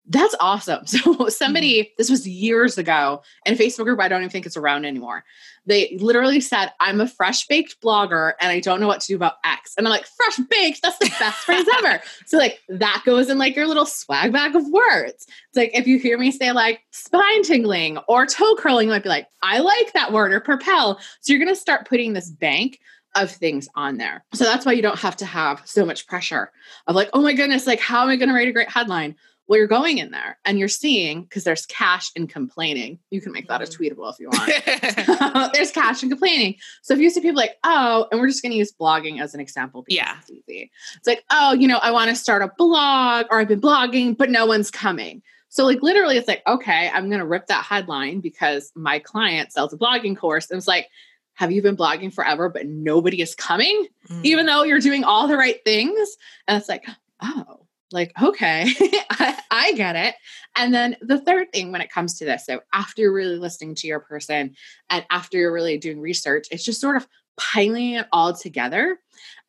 that's 0.08 0.36
awesome. 0.40 0.86
So 0.92 1.30
somebody, 1.30 1.84
mm-hmm. 1.84 1.94
this 1.98 2.10
was 2.10 2.28
years 2.28 2.78
ago, 2.78 3.22
in 3.46 3.54
a 3.54 3.58
Facebook 3.58 3.86
group, 3.86 4.00
I 4.00 4.08
don't 4.08 4.22
even 4.22 4.30
think 4.30 4.46
it's 4.46 4.58
around 4.58 4.86
anymore. 4.86 5.24
They 5.66 5.98
literally 6.00 6.42
said, 6.42 6.72
I'm 6.80 7.00
a 7.00 7.08
fresh 7.08 7.48
baked 7.48 7.82
blogger 7.82 8.34
and 8.42 8.52
I 8.52 8.60
don't 8.60 8.80
know 8.80 8.88
what 8.88 9.02
to 9.02 9.08
do 9.08 9.16
about 9.16 9.36
X. 9.44 9.74
And 9.78 9.88
I'm 9.88 9.92
like, 9.92 10.06
fresh 10.06 10.38
baked, 10.50 10.82
that's 10.82 10.98
the 10.98 11.12
best 11.20 11.38
phrase 11.40 11.66
ever. 11.78 12.02
So 12.26 12.38
like 12.38 12.60
that 12.70 13.04
goes 13.06 13.30
in 13.30 13.38
like 13.38 13.56
your 13.56 13.68
little 13.68 13.86
swag 13.86 14.34
bag 14.34 14.56
of 14.56 14.68
words. 14.68 15.28
It's 15.50 15.58
like 15.58 15.72
if 15.74 15.88
you 15.88 16.00
hear 16.00 16.18
me 16.18 16.32
say 16.32 16.52
like 16.52 16.82
spine 16.92 17.44
tingling 17.44 17.98
or 18.08 18.26
toe 18.26 18.56
curling, 18.56 18.88
you 18.88 18.94
might 18.94 19.04
be 19.04 19.10
like, 19.10 19.28
I 19.44 19.60
like 19.60 19.94
that 19.94 20.12
word 20.12 20.34
or 20.34 20.40
propel. 20.40 21.00
So 21.22 21.32
you're 21.32 21.40
gonna 21.44 21.56
start 21.56 21.88
putting 21.88 22.14
this 22.14 22.30
bank 22.30 22.80
of 23.16 23.30
things 23.30 23.68
on 23.76 23.98
there. 23.98 24.24
So 24.34 24.46
that's 24.46 24.66
why 24.66 24.72
you 24.72 24.82
don't 24.82 25.00
have 25.00 25.18
to 25.18 25.26
have 25.26 25.62
so 25.66 25.86
much 25.86 26.08
pressure 26.08 26.52
of 26.88 26.96
like, 26.96 27.10
oh 27.14 27.22
my 27.22 27.34
goodness, 27.34 27.68
like 27.68 27.80
how 27.80 28.04
am 28.04 28.10
I 28.10 28.16
going 28.16 28.30
to 28.30 28.36
write 28.36 28.48
a 28.48 28.54
great 28.54 28.70
headline? 28.70 29.16
Well, 29.52 29.58
you're 29.58 29.68
going 29.68 29.98
in 29.98 30.12
there 30.12 30.40
and 30.46 30.58
you're 30.58 30.70
seeing 30.70 31.24
because 31.24 31.44
there's 31.44 31.66
cash 31.66 32.10
in 32.16 32.26
complaining. 32.26 33.00
You 33.10 33.20
can 33.20 33.34
make 33.34 33.50
that 33.50 33.62
a 33.62 33.66
mm-hmm. 33.66 33.84
tweetable 33.84 34.10
if 34.10 34.18
you 34.18 34.30
want. 34.32 35.54
there's 35.54 35.72
cash 35.72 36.02
in 36.04 36.08
complaining. 36.08 36.56
So 36.84 36.94
if 36.94 37.02
you 37.02 37.10
see 37.10 37.20
people 37.20 37.36
like, 37.36 37.58
oh, 37.66 38.08
and 38.10 38.22
we're 38.22 38.30
just 38.30 38.42
going 38.42 38.54
to 38.54 38.58
use 38.58 38.72
blogging 38.72 39.22
as 39.22 39.34
an 39.34 39.42
example 39.42 39.82
because 39.82 39.98
yeah. 39.98 40.16
it's 40.22 40.32
easy. 40.32 40.72
It's 40.96 41.06
like, 41.06 41.26
oh, 41.32 41.52
you 41.52 41.68
know, 41.68 41.80
I 41.80 41.92
want 41.92 42.10
to 42.10 42.16
start 42.16 42.42
a 42.42 42.52
blog 42.58 43.26
or 43.30 43.42
I've 43.42 43.50
been 43.50 43.60
blogging, 43.60 44.16
but 44.16 44.30
no 44.30 44.46
one's 44.46 44.72
coming. 44.72 45.22
So, 45.50 45.66
like, 45.66 45.82
literally, 45.82 46.16
it's 46.16 46.30
like, 46.30 46.44
okay, 46.48 46.90
I'm 46.94 47.10
going 47.10 47.20
to 47.20 47.26
rip 47.26 47.48
that 47.48 47.66
headline 47.66 48.22
because 48.22 48.72
my 48.74 49.00
client 49.00 49.52
sells 49.52 49.74
a 49.74 49.78
blogging 49.78 50.16
course. 50.16 50.50
And 50.50 50.60
it's 50.60 50.68
like, 50.68 50.88
have 51.34 51.52
you 51.52 51.62
been 51.62 51.76
blogging 51.76 52.14
forever, 52.14 52.48
but 52.48 52.68
nobody 52.68 53.22
is 53.22 53.36
coming, 53.36 53.88
Mm. 54.08 54.24
even 54.24 54.46
though 54.46 54.64
you're 54.64 54.80
doing 54.80 55.04
all 55.04 55.28
the 55.28 55.36
right 55.36 55.62
things? 55.66 56.16
And 56.48 56.58
it's 56.58 56.70
like, 56.70 56.86
oh, 57.22 57.62
like, 57.92 58.14
okay, 58.22 58.66
I, 59.12 59.40
I 59.52 59.74
get 59.74 59.96
it. 59.96 60.16
And 60.56 60.74
then 60.74 60.96
the 61.02 61.20
third 61.20 61.52
thing 61.52 61.72
when 61.72 61.82
it 61.82 61.92
comes 61.92 62.18
to 62.18 62.26
this, 62.26 62.46
so 62.46 62.62
after 62.74 63.02
you're 63.02 63.14
really 63.14 63.38
listening 63.38 63.76
to 63.76 63.88
your 63.88 64.00
person 64.00 64.56
and 64.90 65.06
after 65.10 65.38
you're 65.38 65.54
really 65.54 65.78
doing 65.78 66.00
research, 66.00 66.48
it's 66.52 66.64
just 66.64 66.82
sort 66.82 66.98
of 66.98 67.08
piling 67.38 67.92
it 67.92 68.08
all 68.12 68.34
together 68.34 69.00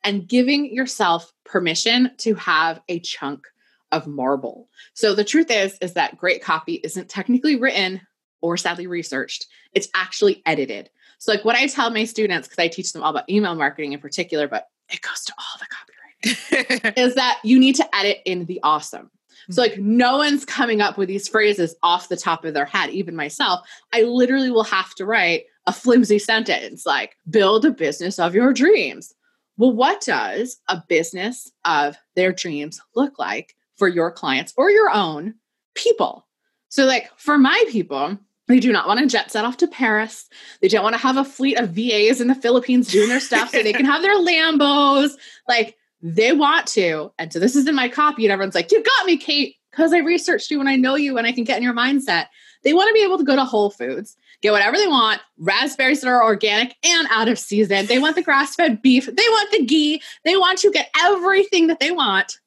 and 0.03 0.27
giving 0.27 0.73
yourself 0.73 1.31
permission 1.45 2.11
to 2.17 2.35
have 2.35 2.81
a 2.89 2.99
chunk 2.99 3.45
of 3.91 4.07
marble. 4.07 4.69
So 4.93 5.13
the 5.13 5.23
truth 5.23 5.51
is 5.51 5.77
is 5.79 5.93
that 5.93 6.17
great 6.17 6.41
copy 6.41 6.75
isn't 6.83 7.09
technically 7.09 7.55
written 7.55 8.01
or 8.41 8.57
sadly 8.57 8.87
researched. 8.87 9.45
It's 9.73 9.87
actually 9.93 10.41
edited. 10.45 10.89
So 11.19 11.31
like 11.31 11.45
what 11.45 11.55
I 11.55 11.67
tell 11.67 11.91
my 11.91 12.05
students 12.05 12.47
cuz 12.47 12.57
I 12.59 12.67
teach 12.67 12.91
them 12.91 13.03
all 13.03 13.11
about 13.11 13.29
email 13.29 13.55
marketing 13.55 13.93
in 13.93 13.99
particular, 13.99 14.47
but 14.47 14.67
it 14.89 15.01
goes 15.01 15.23
to 15.25 15.33
all 15.37 15.59
the 15.59 15.65
copywriting 15.65 15.92
is 16.97 17.15
that 17.15 17.39
you 17.43 17.59
need 17.59 17.75
to 17.75 17.95
edit 17.95 18.19
in 18.25 18.45
the 18.45 18.59
awesome. 18.63 19.09
So 19.49 19.61
like 19.61 19.73
mm-hmm. 19.73 19.97
no 19.97 20.17
one's 20.17 20.45
coming 20.45 20.81
up 20.81 20.97
with 20.97 21.09
these 21.09 21.27
phrases 21.27 21.75
off 21.83 22.09
the 22.09 22.17
top 22.17 22.45
of 22.45 22.53
their 22.53 22.65
head, 22.65 22.89
even 22.91 23.15
myself. 23.15 23.61
I 23.93 24.03
literally 24.03 24.51
will 24.51 24.63
have 24.63 24.93
to 24.95 25.05
write 25.05 25.45
a 25.65 25.73
flimsy 25.73 26.19
sentence 26.19 26.85
like 26.85 27.15
build 27.29 27.65
a 27.65 27.71
business 27.71 28.19
of 28.19 28.35
your 28.35 28.53
dreams. 28.53 29.13
Well, 29.57 29.73
what 29.73 30.01
does 30.01 30.57
a 30.67 30.81
business 30.87 31.51
of 31.65 31.97
their 32.15 32.31
dreams 32.31 32.81
look 32.95 33.19
like 33.19 33.55
for 33.77 33.87
your 33.87 34.11
clients 34.11 34.53
or 34.57 34.71
your 34.71 34.89
own 34.89 35.35
people? 35.75 36.27
So 36.69 36.85
like 36.85 37.11
for 37.17 37.37
my 37.37 37.63
people, 37.69 38.17
they 38.47 38.59
do 38.59 38.71
not 38.71 38.87
want 38.87 38.99
to 38.99 39.07
jet 39.07 39.31
set 39.31 39.45
off 39.45 39.57
to 39.57 39.67
Paris. 39.67 40.27
They 40.61 40.67
don't 40.67 40.83
want 40.83 40.95
to 40.95 41.01
have 41.01 41.17
a 41.17 41.23
fleet 41.23 41.57
of 41.59 41.69
VAs 41.69 42.19
in 42.19 42.27
the 42.27 42.35
Philippines 42.35 42.91
doing 42.91 43.09
their 43.09 43.19
stuff 43.19 43.49
so 43.49 43.61
they 43.61 43.73
can 43.73 43.85
have 43.93 44.01
their 44.01 44.17
Lambos. 44.17 45.11
Like 45.47 45.77
they 46.03 46.33
want 46.33 46.67
to. 46.67 47.11
And 47.17 47.31
so 47.31 47.39
this 47.39 47.55
is 47.55 47.67
in 47.67 47.75
my 47.75 47.87
copy, 47.87 48.25
and 48.25 48.31
everyone's 48.31 48.55
like, 48.55 48.71
You 48.71 48.83
got 48.83 49.05
me, 49.05 49.17
Kate, 49.17 49.55
because 49.71 49.93
I 49.93 49.99
researched 49.99 50.51
you 50.51 50.59
and 50.59 50.69
I 50.69 50.75
know 50.75 50.95
you 50.95 51.17
and 51.17 51.25
I 51.25 51.31
can 51.31 51.45
get 51.45 51.57
in 51.57 51.63
your 51.63 51.73
mindset. 51.73 52.27
They 52.63 52.73
want 52.73 52.89
to 52.89 52.93
be 52.93 53.03
able 53.03 53.17
to 53.17 53.23
go 53.23 53.35
to 53.35 53.43
Whole 53.43 53.71
Foods, 53.71 54.15
get 54.41 54.51
whatever 54.51 54.77
they 54.77 54.87
want, 54.87 55.21
raspberries 55.37 56.01
that 56.01 56.07
are 56.07 56.23
organic 56.23 56.75
and 56.83 57.07
out 57.09 57.29
of 57.29 57.39
season. 57.39 57.87
They 57.87 57.99
want 57.99 58.15
the 58.15 58.21
grass 58.21 58.55
fed 58.55 58.81
beef. 58.81 59.05
They 59.05 59.11
want 59.13 59.51
the 59.51 59.65
ghee. 59.65 60.01
They 60.23 60.37
want 60.37 60.59
to 60.59 60.71
get 60.71 60.89
everything 60.99 61.67
that 61.67 61.79
they 61.79 61.91
want, 61.91 62.37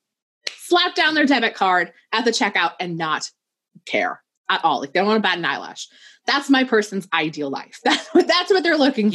slap 0.59 0.95
down 0.95 1.15
their 1.15 1.27
debit 1.27 1.55
card 1.55 1.93
at 2.13 2.25
the 2.25 2.31
checkout 2.31 2.73
and 2.79 2.97
not 2.97 3.31
care 3.87 4.23
at 4.49 4.65
all. 4.65 4.81
Like 4.81 4.93
they 4.93 5.01
don't 5.01 5.09
want 5.09 5.19
to 5.19 5.29
bat 5.29 5.39
an 5.39 5.45
eyelash. 5.45 5.89
That's 6.27 6.51
my 6.51 6.65
person's 6.65 7.09
ideal 7.13 7.51
life. 7.51 7.81
That's 7.85 8.09
what, 8.09 8.27
that's 8.27 8.51
what 8.51 8.63
they're 8.63 8.77
looking 8.77 9.11
for. 9.11 9.15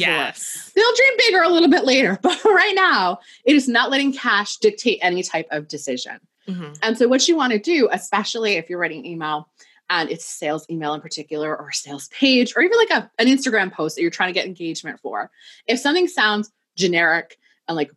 They'll 0.74 0.94
dream 0.96 1.12
bigger 1.18 1.42
a 1.42 1.48
little 1.48 1.68
bit 1.68 1.84
later, 1.84 2.18
but 2.22 2.42
right 2.44 2.74
now, 2.74 3.18
it 3.44 3.54
is 3.54 3.68
not 3.68 3.90
letting 3.90 4.12
cash 4.12 4.56
dictate 4.56 4.98
any 5.02 5.22
type 5.22 5.46
of 5.50 5.68
decision. 5.68 6.20
Mhm. 6.48 6.78
And 6.82 6.96
so, 6.98 7.08
what 7.08 7.28
you 7.28 7.36
want 7.36 7.52
to 7.52 7.58
do, 7.58 7.88
especially 7.92 8.54
if 8.54 8.68
you're 8.70 8.78
writing 8.78 9.04
email 9.06 9.48
and 9.90 10.10
it's 10.10 10.24
sales 10.24 10.66
email 10.70 10.94
in 10.94 11.00
particular, 11.00 11.56
or 11.56 11.68
a 11.68 11.74
sales 11.74 12.08
page, 12.08 12.54
or 12.56 12.62
even 12.62 12.78
like 12.78 12.90
a, 12.90 13.10
an 13.18 13.26
Instagram 13.26 13.72
post 13.72 13.96
that 13.96 14.02
you're 14.02 14.10
trying 14.10 14.32
to 14.32 14.38
get 14.38 14.46
engagement 14.46 14.98
for, 15.00 15.30
if 15.66 15.78
something 15.78 16.08
sounds 16.08 16.50
generic 16.76 17.36
and 17.68 17.76
like, 17.76 17.90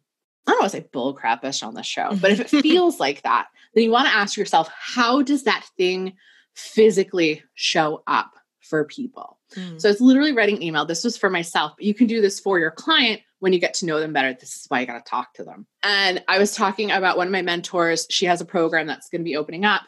I 0.45 0.51
don't 0.51 0.59
want 0.59 0.71
to 0.71 0.77
say 0.77 0.87
bull 0.91 1.13
crapish 1.13 1.63
on 1.63 1.73
the 1.73 1.83
show, 1.83 2.15
but 2.21 2.31
if 2.31 2.39
it 2.41 2.49
feels 2.61 2.99
like 2.99 3.21
that, 3.23 3.47
then 3.73 3.83
you 3.83 3.91
want 3.91 4.07
to 4.07 4.13
ask 4.13 4.37
yourself, 4.37 4.69
how 4.77 5.21
does 5.21 5.43
that 5.43 5.65
thing 5.77 6.13
physically 6.53 7.43
show 7.53 8.03
up 8.07 8.33
for 8.65 8.83
people? 8.85 9.37
Mm. 9.55 9.79
So 9.79 9.89
it's 9.89 10.01
literally 10.01 10.33
writing 10.33 10.61
email. 10.61 10.85
This 10.85 11.03
was 11.03 11.17
for 11.17 11.29
myself, 11.29 11.73
but 11.77 11.85
you 11.85 11.93
can 11.93 12.07
do 12.07 12.21
this 12.21 12.39
for 12.39 12.59
your 12.59 12.71
client 12.71 13.21
when 13.39 13.53
you 13.53 13.59
get 13.59 13.73
to 13.75 13.85
know 13.85 13.99
them 13.99 14.13
better. 14.13 14.33
This 14.33 14.55
is 14.55 14.65
why 14.67 14.79
you 14.79 14.87
got 14.87 15.05
to 15.05 15.09
talk 15.09 15.33
to 15.35 15.43
them. 15.43 15.67
And 15.83 16.23
I 16.27 16.39
was 16.39 16.55
talking 16.55 16.91
about 16.91 17.17
one 17.17 17.27
of 17.27 17.31
my 17.31 17.41
mentors. 17.41 18.07
She 18.09 18.25
has 18.25 18.41
a 18.41 18.45
program 18.45 18.87
that's 18.87 19.09
going 19.09 19.21
to 19.21 19.25
be 19.25 19.35
opening 19.35 19.65
up. 19.65 19.83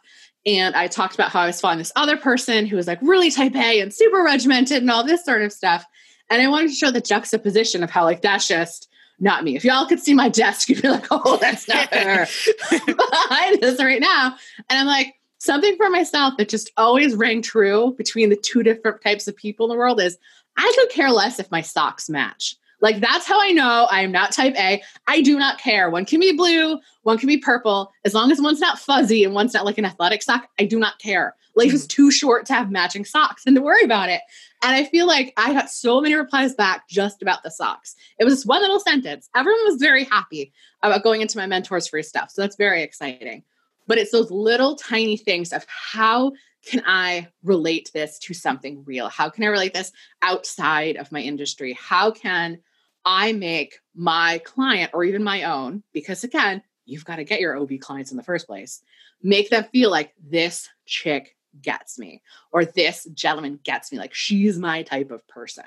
And 0.45 0.75
I 0.75 0.87
talked 0.87 1.15
about 1.15 1.31
how 1.31 1.41
I 1.41 1.47
was 1.47 1.59
following 1.59 1.79
this 1.79 1.91
other 1.95 2.17
person 2.17 2.65
who 2.65 2.77
was 2.77 2.87
like 2.87 2.99
really 3.01 3.31
type 3.31 3.55
A 3.55 3.81
and 3.81 3.93
super 3.93 4.23
regimented 4.23 4.77
and 4.77 4.89
all 4.89 5.03
this 5.03 5.25
sort 5.25 5.41
of 5.41 5.51
stuff. 5.51 5.85
And 6.29 6.41
I 6.41 6.47
wanted 6.47 6.69
to 6.69 6.75
show 6.75 6.91
the 6.91 7.01
juxtaposition 7.01 7.83
of 7.83 7.89
how, 7.89 8.03
like, 8.03 8.21
that's 8.21 8.47
just 8.47 8.89
not 9.19 9.43
me. 9.43 9.55
If 9.55 9.65
y'all 9.65 9.87
could 9.87 9.99
see 9.99 10.13
my 10.13 10.29
desk, 10.29 10.69
you'd 10.69 10.81
be 10.81 10.89
like, 10.89 11.07
oh, 11.09 11.37
that's 11.37 11.67
not 11.67 11.93
her 11.93 12.27
behind 12.69 13.63
us 13.63 13.79
right 13.79 14.01
now. 14.01 14.35
And 14.69 14.79
I'm 14.79 14.87
like, 14.87 15.15
something 15.47 15.75
for 15.77 15.89
myself 15.89 16.35
that 16.37 16.49
just 16.49 16.71
always 16.77 17.15
rang 17.15 17.41
true 17.41 17.95
between 17.97 18.29
the 18.29 18.35
two 18.35 18.61
different 18.61 19.01
types 19.01 19.27
of 19.27 19.35
people 19.35 19.65
in 19.65 19.71
the 19.71 19.77
world 19.77 19.99
is 19.99 20.19
I 20.57 20.71
could 20.77 20.89
care 20.89 21.09
less 21.09 21.39
if 21.39 21.49
my 21.49 21.61
socks 21.61 22.09
match. 22.09 22.55
Like 22.79 22.99
that's 22.99 23.25
how 23.25 23.41
I 23.41 23.49
know 23.49 23.87
I 23.89 24.01
am 24.01 24.11
not 24.11 24.31
type 24.31 24.53
A. 24.55 24.83
I 25.07 25.21
do 25.21 25.39
not 25.39 25.57
care. 25.57 25.89
One 25.89 26.05
can 26.05 26.19
be 26.19 26.35
blue, 26.35 26.79
one 27.01 27.17
can 27.17 27.27
be 27.27 27.37
purple. 27.37 27.91
As 28.05 28.13
long 28.13 28.31
as 28.31 28.39
one's 28.39 28.59
not 28.59 28.77
fuzzy 28.77 29.23
and 29.23 29.33
one's 29.33 29.55
not 29.55 29.65
like 29.65 29.79
an 29.79 29.85
athletic 29.85 30.21
sock, 30.21 30.47
I 30.59 30.65
do 30.65 30.77
not 30.77 30.99
care. 30.99 31.35
Life 31.55 31.73
is 31.73 31.83
hmm. 31.83 31.87
too 31.87 32.11
short 32.11 32.45
to 32.47 32.53
have 32.53 32.69
matching 32.69 33.03
socks 33.03 33.43
and 33.47 33.55
to 33.55 33.61
worry 33.63 33.83
about 33.83 34.09
it. 34.09 34.21
And 34.63 34.75
I 34.75 34.83
feel 34.83 35.07
like 35.07 35.33
I 35.37 35.53
got 35.53 35.71
so 35.71 36.01
many 36.01 36.13
replies 36.13 36.53
back 36.53 36.87
just 36.87 37.21
about 37.21 37.41
the 37.41 37.49
socks. 37.49 37.95
It 38.19 38.25
was 38.25 38.35
just 38.35 38.47
one 38.47 38.61
little 38.61 38.79
sentence. 38.79 39.29
Everyone 39.35 39.65
was 39.65 39.81
very 39.81 40.03
happy 40.03 40.51
about 40.83 41.03
going 41.03 41.21
into 41.21 41.37
my 41.37 41.47
mentor's 41.47 41.87
free 41.87 42.03
stuff. 42.03 42.29
So 42.31 42.41
that's 42.41 42.57
very 42.57 42.83
exciting. 42.83 43.43
But 43.87 43.97
it's 43.97 44.11
those 44.11 44.31
little 44.31 44.75
tiny 44.75 45.17
things 45.17 45.53
of 45.53 45.65
how 45.67 46.33
can 46.65 46.83
I 46.85 47.29
relate 47.43 47.91
this 47.93 48.19
to 48.19 48.33
something 48.33 48.83
real? 48.85 49.07
How 49.07 49.29
can 49.29 49.43
I 49.43 49.47
relate 49.47 49.73
this 49.73 49.91
outside 50.21 50.97
of 50.97 51.11
my 51.11 51.21
industry? 51.21 51.77
How 51.79 52.11
can 52.11 52.59
I 53.05 53.31
make 53.31 53.79
my 53.95 54.41
client 54.43 54.91
or 54.93 55.05
even 55.05 55.23
my 55.23 55.43
own, 55.43 55.81
because 55.93 56.25
again, 56.25 56.61
you've 56.85 57.05
got 57.05 57.15
to 57.17 57.23
get 57.23 57.39
your 57.39 57.57
OB 57.57 57.79
clients 57.79 58.11
in 58.11 58.17
the 58.17 58.23
first 58.23 58.47
place, 58.47 58.81
make 59.23 59.49
them 59.49 59.63
feel 59.71 59.89
like 59.89 60.13
this 60.21 60.67
chick 60.85 61.37
gets 61.61 61.97
me 61.97 62.21
or 62.51 62.65
this 62.65 63.07
gentleman 63.13 63.59
gets 63.63 63.91
me 63.91 63.97
like 63.97 64.13
she's 64.13 64.59
my 64.59 64.83
type 64.83 65.09
of 65.09 65.27
person 65.27 65.63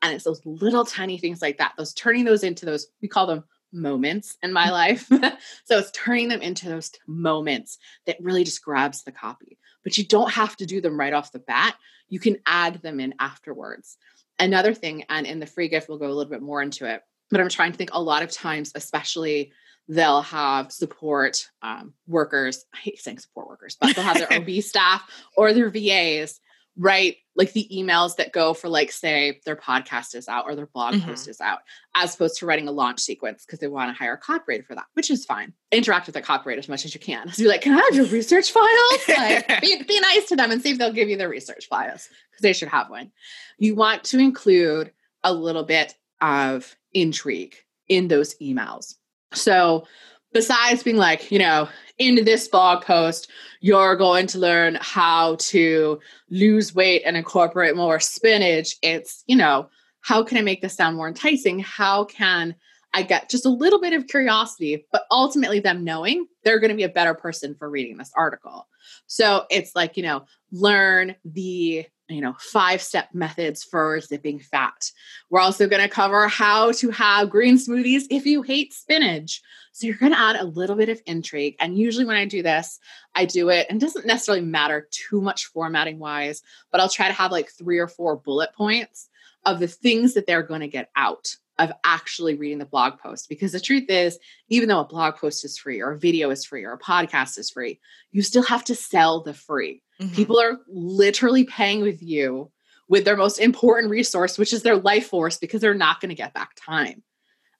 and 0.00 0.14
it's 0.14 0.22
those 0.22 0.40
little 0.44 0.84
tiny 0.84 1.18
things 1.18 1.42
like 1.42 1.58
that 1.58 1.72
those 1.76 1.92
turning 1.94 2.24
those 2.24 2.44
into 2.44 2.64
those 2.64 2.86
we 3.00 3.08
call 3.08 3.26
them 3.26 3.42
moments 3.72 4.36
in 4.42 4.52
my 4.52 4.70
life. 4.70 5.10
So 5.64 5.78
it's 5.78 5.90
turning 5.92 6.28
them 6.28 6.42
into 6.42 6.68
those 6.68 6.90
moments 7.06 7.78
that 8.06 8.16
really 8.20 8.44
just 8.44 8.62
grabs 8.62 9.04
the 9.04 9.12
copy. 9.12 9.58
But 9.84 9.96
you 9.96 10.04
don't 10.04 10.30
have 10.32 10.56
to 10.56 10.66
do 10.66 10.80
them 10.80 10.98
right 10.98 11.12
off 11.12 11.32
the 11.32 11.38
bat. 11.38 11.76
You 12.08 12.20
can 12.20 12.36
add 12.46 12.82
them 12.82 13.00
in 13.00 13.14
afterwards. 13.18 13.96
Another 14.38 14.74
thing 14.74 15.04
and 15.08 15.26
in 15.26 15.38
the 15.38 15.46
free 15.46 15.68
gift 15.68 15.88
we'll 15.88 15.98
go 15.98 16.06
a 16.06 16.12
little 16.12 16.30
bit 16.30 16.42
more 16.42 16.62
into 16.62 16.84
it 16.86 17.02
but 17.30 17.40
i'm 17.40 17.48
trying 17.48 17.70
to 17.70 17.78
think 17.78 17.90
a 17.92 18.02
lot 18.02 18.22
of 18.22 18.30
times 18.30 18.72
especially 18.74 19.52
they'll 19.88 20.22
have 20.22 20.72
support 20.72 21.48
um, 21.62 21.94
workers. 22.06 22.64
I 22.74 22.78
hate 22.78 23.00
saying 23.00 23.18
support 23.18 23.48
workers, 23.48 23.76
but 23.80 23.94
they'll 23.94 24.04
have 24.04 24.18
their 24.18 24.32
OB 24.32 24.50
staff 24.62 25.02
or 25.36 25.52
their 25.52 25.70
VAs 25.70 26.40
write 26.76 27.16
like 27.34 27.52
the 27.54 27.66
emails 27.72 28.16
that 28.16 28.30
go 28.32 28.52
for 28.52 28.68
like 28.68 28.92
say 28.92 29.40
their 29.46 29.56
podcast 29.56 30.14
is 30.14 30.28
out 30.28 30.44
or 30.46 30.54
their 30.54 30.66
blog 30.66 30.94
Mhm. 30.94 31.04
post 31.06 31.28
is 31.28 31.40
out, 31.40 31.60
as 31.94 32.14
opposed 32.14 32.36
to 32.38 32.46
writing 32.46 32.68
a 32.68 32.72
launch 32.72 33.00
sequence 33.00 33.44
because 33.46 33.58
they 33.58 33.68
want 33.68 33.88
to 33.90 33.98
hire 33.98 34.12
a 34.14 34.20
copywriter 34.20 34.66
for 34.66 34.74
that, 34.74 34.84
which 34.94 35.10
is 35.10 35.24
fine. 35.24 35.52
Interact 35.70 36.06
with 36.06 36.14
the 36.14 36.20
copywriter 36.22 36.58
as 36.58 36.68
much 36.68 36.84
as 36.84 36.92
you 36.94 37.00
can. 37.00 37.32
So 37.32 37.42
be 37.44 37.48
like, 37.48 37.62
can 37.62 37.72
I 37.72 37.82
have 37.90 37.94
your 37.94 38.06
research 38.06 38.50
files? 38.50 39.08
Like, 39.08 39.48
be, 39.62 39.82
be 39.82 40.00
nice 40.00 40.28
to 40.28 40.36
them 40.36 40.50
and 40.50 40.60
see 40.60 40.72
if 40.72 40.78
they'll 40.78 40.92
give 40.92 41.08
you 41.08 41.16
their 41.16 41.28
research 41.30 41.68
files 41.68 42.08
because 42.30 42.42
they 42.42 42.52
should 42.52 42.68
have 42.68 42.90
one. 42.90 43.12
You 43.58 43.74
want 43.76 44.04
to 44.04 44.18
include 44.18 44.92
a 45.24 45.32
little 45.32 45.64
bit 45.64 45.94
of 46.20 46.76
intrigue 46.92 47.56
in 47.88 48.08
those 48.08 48.34
emails. 48.42 48.94
So, 49.32 49.86
besides 50.32 50.82
being 50.82 50.96
like, 50.96 51.30
you 51.30 51.38
know, 51.38 51.68
in 51.98 52.24
this 52.24 52.48
blog 52.48 52.84
post, 52.84 53.30
you're 53.60 53.96
going 53.96 54.26
to 54.28 54.38
learn 54.38 54.78
how 54.80 55.36
to 55.36 56.00
lose 56.30 56.74
weight 56.74 57.02
and 57.04 57.16
incorporate 57.16 57.76
more 57.76 58.00
spinach, 58.00 58.76
it's, 58.82 59.22
you 59.26 59.36
know, 59.36 59.68
how 60.00 60.24
can 60.24 60.36
I 60.36 60.42
make 60.42 60.62
this 60.62 60.74
sound 60.74 60.96
more 60.96 61.06
enticing? 61.06 61.60
How 61.60 62.04
can 62.04 62.56
I 62.94 63.02
get 63.02 63.30
just 63.30 63.46
a 63.46 63.50
little 63.50 63.80
bit 63.80 63.92
of 63.92 64.06
curiosity, 64.06 64.84
but 64.92 65.04
ultimately 65.10 65.60
them 65.60 65.84
knowing 65.84 66.26
they're 66.44 66.58
going 66.58 66.70
to 66.70 66.76
be 66.76 66.82
a 66.82 66.88
better 66.88 67.14
person 67.14 67.54
for 67.54 67.70
reading 67.70 67.96
this 67.96 68.12
article. 68.16 68.68
So 69.06 69.46
it's 69.50 69.74
like, 69.74 69.96
you 69.96 70.02
know, 70.02 70.26
learn 70.50 71.14
the, 71.24 71.86
you 72.08 72.20
know, 72.20 72.34
five 72.38 72.82
step 72.82 73.08
methods 73.14 73.62
for 73.62 74.00
zipping 74.00 74.38
fat. 74.38 74.90
We're 75.30 75.40
also 75.40 75.66
going 75.66 75.82
to 75.82 75.88
cover 75.88 76.28
how 76.28 76.72
to 76.72 76.90
have 76.90 77.30
green 77.30 77.56
smoothies 77.56 78.04
if 78.10 78.26
you 78.26 78.42
hate 78.42 78.72
spinach. 78.72 79.40
So 79.72 79.86
you're 79.86 79.96
going 79.96 80.12
to 80.12 80.18
add 80.18 80.36
a 80.36 80.44
little 80.44 80.76
bit 80.76 80.90
of 80.90 81.00
intrigue. 81.06 81.56
And 81.58 81.78
usually 81.78 82.04
when 82.04 82.16
I 82.16 82.26
do 82.26 82.42
this, 82.42 82.78
I 83.14 83.24
do 83.24 83.48
it, 83.48 83.66
and 83.70 83.80
it 83.80 83.84
doesn't 83.84 84.06
necessarily 84.06 84.44
matter 84.44 84.88
too 84.90 85.20
much 85.20 85.46
formatting 85.46 85.98
wise, 85.98 86.42
but 86.70 86.80
I'll 86.80 86.88
try 86.88 87.08
to 87.08 87.14
have 87.14 87.32
like 87.32 87.50
three 87.50 87.78
or 87.78 87.88
four 87.88 88.16
bullet 88.16 88.52
points 88.54 89.08
of 89.44 89.58
the 89.58 89.68
things 89.68 90.14
that 90.14 90.26
they're 90.26 90.42
going 90.42 90.60
to 90.60 90.68
get 90.68 90.90
out 90.94 91.36
of 91.62 91.72
actually 91.84 92.34
reading 92.34 92.58
the 92.58 92.66
blog 92.66 92.98
post. 92.98 93.28
Because 93.28 93.52
the 93.52 93.60
truth 93.60 93.88
is, 93.88 94.18
even 94.48 94.68
though 94.68 94.80
a 94.80 94.86
blog 94.86 95.16
post 95.16 95.44
is 95.44 95.58
free, 95.58 95.80
or 95.80 95.92
a 95.92 95.98
video 95.98 96.30
is 96.30 96.44
free, 96.44 96.64
or 96.64 96.72
a 96.72 96.78
podcast 96.78 97.38
is 97.38 97.50
free, 97.50 97.80
you 98.10 98.22
still 98.22 98.42
have 98.42 98.64
to 98.64 98.74
sell 98.74 99.22
the 99.22 99.34
free. 99.34 99.82
Mhm. 100.00 100.14
People 100.14 100.40
are 100.40 100.58
literally 100.68 101.44
paying 101.44 101.82
with 101.82 102.02
you 102.02 102.50
with 102.88 103.04
their 103.04 103.16
most 103.16 103.38
important 103.38 103.90
resource, 103.90 104.36
which 104.36 104.52
is 104.52 104.62
their 104.62 104.76
life 104.76 105.06
force, 105.06 105.38
because 105.38 105.60
they're 105.60 105.74
not 105.74 106.00
going 106.00 106.10
to 106.10 106.14
get 106.14 106.34
back 106.34 106.50
time. 106.56 107.02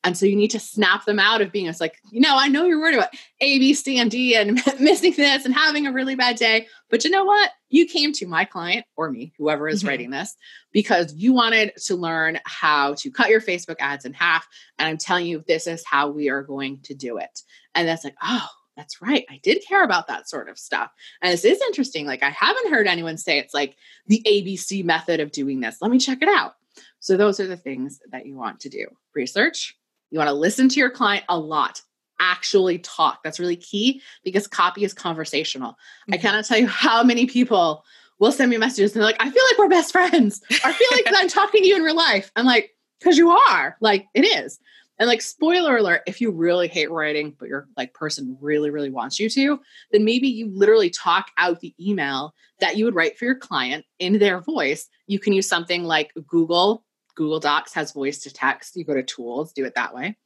And 0.04 0.16
so 0.16 0.26
you 0.26 0.34
need 0.34 0.50
to 0.50 0.58
snap 0.58 1.04
them 1.04 1.20
out 1.20 1.40
of 1.40 1.52
being 1.52 1.66
it's 1.66 1.80
like, 1.80 1.98
you 2.10 2.20
know, 2.20 2.36
I 2.36 2.48
know 2.48 2.64
you're 2.64 2.80
worried 2.80 2.96
about 2.96 3.14
A, 3.40 3.58
B, 3.58 3.72
C, 3.72 3.98
and 3.98 4.10
D 4.10 4.34
and 4.34 4.60
missing 4.80 5.14
this 5.16 5.44
and 5.44 5.54
having 5.54 5.86
a 5.86 5.92
really 5.92 6.16
bad 6.16 6.36
day. 6.36 6.66
But 6.90 7.04
you 7.04 7.10
know 7.10 7.24
what? 7.24 7.50
You 7.68 7.86
came 7.86 8.12
to 8.14 8.26
my 8.26 8.44
client 8.44 8.84
or 8.96 9.10
me, 9.10 9.32
whoever 9.38 9.68
is 9.68 9.80
mm-hmm. 9.80 9.88
writing 9.88 10.10
this, 10.10 10.36
because 10.72 11.14
you 11.14 11.32
wanted 11.32 11.72
to 11.84 11.94
learn 11.94 12.40
how 12.44 12.94
to 12.94 13.10
cut 13.10 13.30
your 13.30 13.40
Facebook 13.40 13.76
ads 13.78 14.04
in 14.04 14.12
half. 14.12 14.46
And 14.78 14.88
I'm 14.88 14.98
telling 14.98 15.26
you, 15.26 15.44
this 15.46 15.66
is 15.66 15.84
how 15.86 16.08
we 16.08 16.28
are 16.28 16.42
going 16.42 16.80
to 16.82 16.94
do 16.94 17.18
it. 17.18 17.40
And 17.74 17.86
that's 17.86 18.04
like, 18.04 18.16
oh, 18.22 18.48
that's 18.76 19.02
right. 19.02 19.24
I 19.30 19.38
did 19.42 19.62
care 19.66 19.84
about 19.84 20.08
that 20.08 20.28
sort 20.28 20.48
of 20.48 20.58
stuff. 20.58 20.90
And 21.20 21.32
this 21.32 21.44
is 21.44 21.60
interesting. 21.62 22.06
Like, 22.06 22.22
I 22.22 22.30
haven't 22.30 22.70
heard 22.70 22.86
anyone 22.86 23.18
say 23.18 23.38
it's 23.38 23.54
like 23.54 23.76
the 24.06 24.22
ABC 24.26 24.84
method 24.84 25.20
of 25.20 25.30
doing 25.30 25.60
this. 25.60 25.78
Let 25.80 25.90
me 25.90 25.98
check 25.98 26.22
it 26.22 26.28
out. 26.28 26.54
So, 27.00 27.16
those 27.16 27.38
are 27.38 27.46
the 27.46 27.56
things 27.56 28.00
that 28.10 28.26
you 28.26 28.34
want 28.36 28.60
to 28.60 28.68
do 28.68 28.86
research, 29.14 29.76
you 30.12 30.18
want 30.18 30.28
to 30.28 30.34
listen 30.34 30.68
to 30.68 30.78
your 30.78 30.90
client 30.90 31.24
a 31.28 31.38
lot. 31.38 31.80
Actually 32.20 32.78
talk. 32.78 33.22
That's 33.24 33.40
really 33.40 33.56
key 33.56 34.02
because 34.22 34.46
copy 34.46 34.84
is 34.84 34.92
conversational. 34.94 35.72
Mm-hmm. 35.72 36.14
I 36.14 36.16
cannot 36.18 36.44
tell 36.44 36.58
you 36.58 36.68
how 36.68 37.02
many 37.02 37.26
people 37.26 37.84
will 38.20 38.30
send 38.30 38.50
me 38.50 38.58
messages 38.58 38.92
and 38.92 39.00
they're 39.00 39.08
like, 39.08 39.20
I 39.20 39.30
feel 39.30 39.42
like 39.50 39.58
we're 39.58 39.68
best 39.68 39.90
friends. 39.90 40.42
I 40.64 40.72
feel 40.72 40.88
like 40.92 41.06
I'm 41.16 41.28
talking 41.28 41.62
to 41.62 41.68
you 41.68 41.74
in 41.74 41.82
real 41.82 41.96
life. 41.96 42.30
I'm 42.36 42.46
like, 42.46 42.76
because 43.00 43.18
you 43.18 43.30
are. 43.30 43.76
Like, 43.80 44.06
it 44.14 44.20
is. 44.20 44.60
And 44.98 45.08
like, 45.08 45.22
spoiler 45.22 45.78
alert, 45.78 46.02
if 46.06 46.20
you 46.20 46.30
really 46.30 46.68
hate 46.68 46.90
writing, 46.90 47.34
but 47.40 47.48
your 47.48 47.66
like 47.76 47.94
person 47.94 48.36
really, 48.40 48.70
really 48.70 48.90
wants 48.90 49.18
you 49.18 49.28
to, 49.30 49.58
then 49.90 50.04
maybe 50.04 50.28
you 50.28 50.50
literally 50.54 50.90
talk 50.90 51.30
out 51.38 51.58
the 51.60 51.74
email 51.80 52.34
that 52.60 52.76
you 52.76 52.84
would 52.84 52.94
write 52.94 53.18
for 53.18 53.24
your 53.24 53.34
client 53.34 53.84
in 53.98 54.18
their 54.18 54.40
voice. 54.40 54.88
You 55.06 55.18
can 55.18 55.32
use 55.32 55.48
something 55.48 55.82
like 55.82 56.12
Google 56.28 56.84
Google 57.14 57.40
Docs 57.40 57.74
has 57.74 57.92
voice 57.92 58.18
to 58.20 58.32
text. 58.32 58.76
You 58.76 58.84
go 58.84 58.94
to 58.94 59.02
tools, 59.02 59.52
do 59.52 59.64
it 59.64 59.74
that 59.74 59.94
way. 59.94 60.16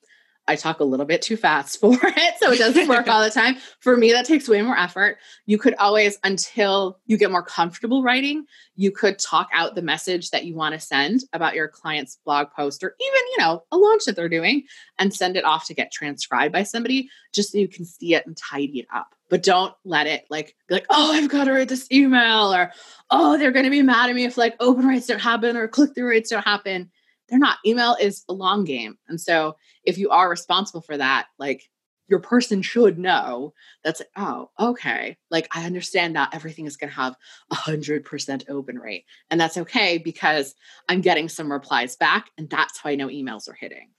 I 0.48 0.56
talk 0.56 0.80
a 0.80 0.84
little 0.84 1.06
bit 1.06 1.22
too 1.22 1.36
fast 1.36 1.80
for 1.80 1.98
it, 2.02 2.34
so 2.38 2.52
it 2.52 2.58
doesn't 2.58 2.88
work 2.88 3.08
all 3.08 3.22
the 3.22 3.30
time. 3.30 3.56
For 3.80 3.96
me, 3.96 4.12
that 4.12 4.26
takes 4.26 4.48
way 4.48 4.62
more 4.62 4.78
effort. 4.78 5.18
You 5.46 5.58
could 5.58 5.74
always, 5.74 6.18
until 6.24 6.98
you 7.06 7.16
get 7.16 7.30
more 7.30 7.42
comfortable 7.42 8.02
writing, 8.02 8.46
you 8.76 8.90
could 8.90 9.18
talk 9.18 9.48
out 9.52 9.74
the 9.74 9.82
message 9.82 10.30
that 10.30 10.44
you 10.44 10.54
want 10.54 10.74
to 10.74 10.80
send 10.80 11.22
about 11.32 11.54
your 11.54 11.68
client's 11.68 12.18
blog 12.24 12.50
post 12.50 12.84
or 12.84 12.94
even, 13.00 13.20
you 13.32 13.38
know, 13.38 13.64
a 13.72 13.76
launch 13.76 14.04
that 14.04 14.16
they're 14.16 14.28
doing 14.28 14.64
and 14.98 15.14
send 15.14 15.36
it 15.36 15.44
off 15.44 15.66
to 15.66 15.74
get 15.74 15.92
transcribed 15.92 16.52
by 16.52 16.62
somebody 16.62 17.08
just 17.32 17.52
so 17.52 17.58
you 17.58 17.68
can 17.68 17.84
see 17.84 18.14
it 18.14 18.26
and 18.26 18.36
tidy 18.36 18.80
it 18.80 18.86
up 18.94 19.16
but 19.28 19.42
don't 19.42 19.74
let 19.84 20.06
it 20.06 20.24
like 20.30 20.54
be 20.68 20.74
like, 20.74 20.86
oh, 20.90 21.12
I've 21.12 21.28
got 21.28 21.44
to 21.44 21.52
write 21.52 21.68
this 21.68 21.90
email 21.90 22.54
or 22.54 22.72
oh, 23.10 23.36
they're 23.36 23.52
going 23.52 23.64
to 23.64 23.70
be 23.70 23.82
mad 23.82 24.08
at 24.08 24.14
me 24.14 24.24
if 24.24 24.36
like 24.36 24.54
open 24.60 24.86
rates 24.86 25.06
don't 25.06 25.18
happen 25.18 25.56
or 25.56 25.68
click 25.68 25.94
through 25.94 26.08
rates 26.08 26.30
don't 26.30 26.44
happen. 26.44 26.90
They're 27.28 27.38
not. 27.38 27.59
Email 27.66 27.97
is 28.00 28.25
a 28.28 28.33
long 28.33 28.64
game. 28.64 28.99
And 29.09 29.21
so 29.21 29.56
if 29.85 29.99
you 29.99 30.11
are 30.11 30.30
responsible 30.30 30.80
for 30.80 30.97
that, 30.97 31.26
like 31.38 31.68
your 32.09 32.21
person 32.21 32.62
should 32.62 32.99
know 32.99 33.52
that's 33.83 34.00
like, 34.00 34.11
oh, 34.16 34.50
okay. 34.61 35.16
Like 35.30 35.49
I 35.52 35.66
understand 35.66 36.14
not 36.14 36.35
everything 36.35 36.66
is 36.66 36.76
going 36.76 36.90
to 36.90 36.97
have 36.97 37.16
a 37.50 37.56
hundred 37.56 38.04
percent 38.04 38.45
open 38.49 38.78
rate. 38.78 39.04
And 39.30 39.40
that's 39.40 39.56
okay 39.56 39.99
because 39.99 40.54
I'm 40.88 41.00
getting 41.00 41.28
some 41.28 41.50
replies 41.50 41.97
back. 41.97 42.30
And 42.38 42.49
that's 42.49 42.78
how 42.78 42.90
I 42.90 42.95
know 42.95 43.09
emails 43.09 43.49
are 43.49 43.56
hitting. 43.59 43.90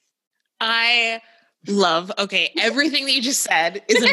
I 0.59 1.21
love. 1.67 2.11
Okay 2.17 2.51
everything 2.59 3.05
that 3.05 3.13
you 3.13 3.21
just 3.21 3.41
said 3.41 3.83
is 3.87 4.05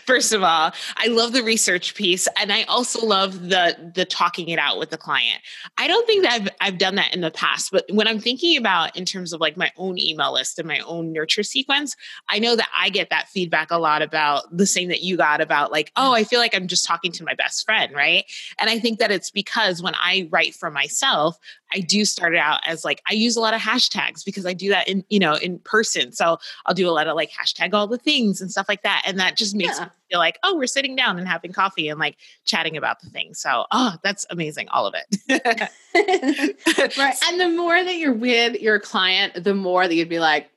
first 0.04 0.32
of 0.32 0.42
all 0.42 0.72
i 0.96 1.06
love 1.06 1.32
the 1.32 1.42
research 1.42 1.94
piece 1.94 2.28
and 2.38 2.52
i 2.52 2.62
also 2.64 3.04
love 3.04 3.48
the 3.48 3.92
the 3.94 4.04
talking 4.04 4.48
it 4.48 4.58
out 4.58 4.78
with 4.78 4.90
the 4.90 4.98
client. 4.98 5.40
I 5.78 5.88
don't 5.88 6.06
think 6.06 6.24
that 6.24 6.32
I've, 6.32 6.48
I've 6.60 6.78
done 6.78 6.94
that 6.96 7.14
in 7.14 7.20
the 7.20 7.30
past 7.30 7.70
but 7.70 7.84
when 7.90 8.06
i'm 8.06 8.18
thinking 8.18 8.56
about 8.56 8.96
in 8.96 9.04
terms 9.04 9.32
of 9.32 9.40
like 9.40 9.56
my 9.56 9.70
own 9.76 9.98
email 9.98 10.32
list 10.32 10.58
and 10.58 10.68
my 10.68 10.80
own 10.80 11.12
nurture 11.12 11.42
sequence 11.42 11.96
i 12.28 12.38
know 12.38 12.56
that 12.56 12.68
i 12.76 12.88
get 12.88 13.10
that 13.10 13.28
feedback 13.28 13.70
a 13.70 13.78
lot 13.78 14.02
about 14.02 14.44
the 14.56 14.66
same 14.66 14.88
that 14.88 15.02
you 15.02 15.16
got 15.16 15.40
about 15.40 15.72
like 15.72 15.92
oh 15.96 16.12
i 16.12 16.24
feel 16.24 16.40
like 16.40 16.54
i'm 16.54 16.68
just 16.68 16.84
talking 16.84 17.12
to 17.12 17.24
my 17.24 17.34
best 17.34 17.64
friend 17.64 17.94
right? 17.94 18.24
And 18.58 18.70
i 18.70 18.78
think 18.78 18.98
that 18.98 19.10
it's 19.10 19.30
because 19.30 19.82
when 19.82 19.94
i 19.96 20.28
write 20.30 20.54
for 20.54 20.70
myself 20.70 21.38
I 21.72 21.80
do 21.80 22.04
start 22.04 22.34
it 22.34 22.38
out 22.38 22.60
as 22.66 22.84
like 22.84 23.02
I 23.08 23.14
use 23.14 23.36
a 23.36 23.40
lot 23.40 23.54
of 23.54 23.60
hashtags 23.60 24.24
because 24.24 24.46
I 24.46 24.52
do 24.52 24.68
that 24.70 24.88
in 24.88 25.04
you 25.08 25.18
know 25.18 25.34
in 25.34 25.58
person. 25.58 26.12
So 26.12 26.38
I'll 26.66 26.74
do 26.74 26.88
a 26.88 26.92
lot 26.92 27.08
of 27.08 27.16
like 27.16 27.30
hashtag 27.30 27.74
all 27.74 27.86
the 27.86 27.98
things 27.98 28.40
and 28.40 28.50
stuff 28.50 28.66
like 28.68 28.82
that, 28.82 29.02
and 29.06 29.18
that 29.18 29.36
just 29.36 29.54
makes 29.54 29.78
yeah. 29.78 29.86
me 29.86 29.90
feel 30.10 30.18
like 30.18 30.38
oh 30.42 30.56
we're 30.56 30.66
sitting 30.66 30.94
down 30.94 31.18
and 31.18 31.26
having 31.26 31.52
coffee 31.52 31.88
and 31.88 31.98
like 31.98 32.16
chatting 32.44 32.76
about 32.76 33.00
the 33.00 33.10
things. 33.10 33.40
So 33.40 33.66
oh 33.72 33.96
that's 34.02 34.24
amazing, 34.30 34.68
all 34.68 34.86
of 34.86 34.94
it. 34.94 35.70
right, 36.96 37.14
and 37.28 37.40
the 37.40 37.48
more 37.48 37.82
that 37.82 37.96
you're 37.96 38.12
with 38.12 38.60
your 38.60 38.78
client, 38.78 39.42
the 39.42 39.54
more 39.54 39.86
that 39.86 39.94
you'd 39.94 40.08
be 40.08 40.20
like. 40.20 40.50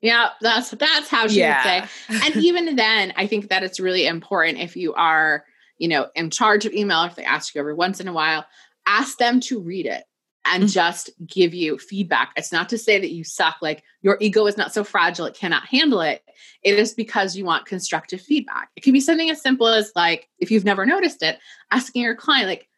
Yeah, 0.00 0.30
that's 0.40 0.70
that's 0.70 1.08
how 1.08 1.28
she 1.28 1.38
yeah. 1.38 1.82
would 1.82 1.88
say. 1.88 2.26
And 2.26 2.44
even 2.44 2.74
then, 2.74 3.12
I 3.16 3.28
think 3.28 3.50
that 3.50 3.62
it's 3.62 3.78
really 3.78 4.04
important 4.04 4.58
if 4.58 4.74
you 4.74 4.94
are, 4.94 5.44
you 5.78 5.86
know, 5.86 6.08
in 6.16 6.28
charge 6.30 6.66
of 6.66 6.72
email, 6.72 7.04
if 7.04 7.14
they 7.14 7.22
ask 7.22 7.54
you 7.54 7.60
every 7.60 7.74
once 7.74 8.00
in 8.00 8.08
a 8.08 8.12
while, 8.12 8.44
ask 8.84 9.18
them 9.18 9.38
to 9.42 9.60
read 9.60 9.86
it 9.86 10.02
and 10.44 10.68
just 10.68 11.10
give 11.26 11.54
you 11.54 11.78
feedback. 11.78 12.32
It's 12.36 12.52
not 12.52 12.68
to 12.70 12.78
say 12.78 12.98
that 12.98 13.12
you 13.12 13.24
suck, 13.24 13.56
like 13.62 13.84
your 14.00 14.16
ego 14.20 14.46
is 14.46 14.56
not 14.56 14.74
so 14.74 14.82
fragile, 14.84 15.26
it 15.26 15.34
cannot 15.34 15.66
handle 15.66 16.00
it. 16.00 16.22
It 16.62 16.78
is 16.78 16.94
because 16.94 17.36
you 17.36 17.44
want 17.44 17.66
constructive 17.66 18.20
feedback. 18.20 18.70
It 18.76 18.82
can 18.82 18.92
be 18.92 19.00
something 19.00 19.30
as 19.30 19.40
simple 19.40 19.68
as, 19.68 19.92
like, 19.94 20.28
if 20.38 20.50
you've 20.50 20.64
never 20.64 20.84
noticed 20.84 21.22
it, 21.22 21.38
asking 21.70 22.02
your 22.02 22.16
client, 22.16 22.48
like, 22.48 22.68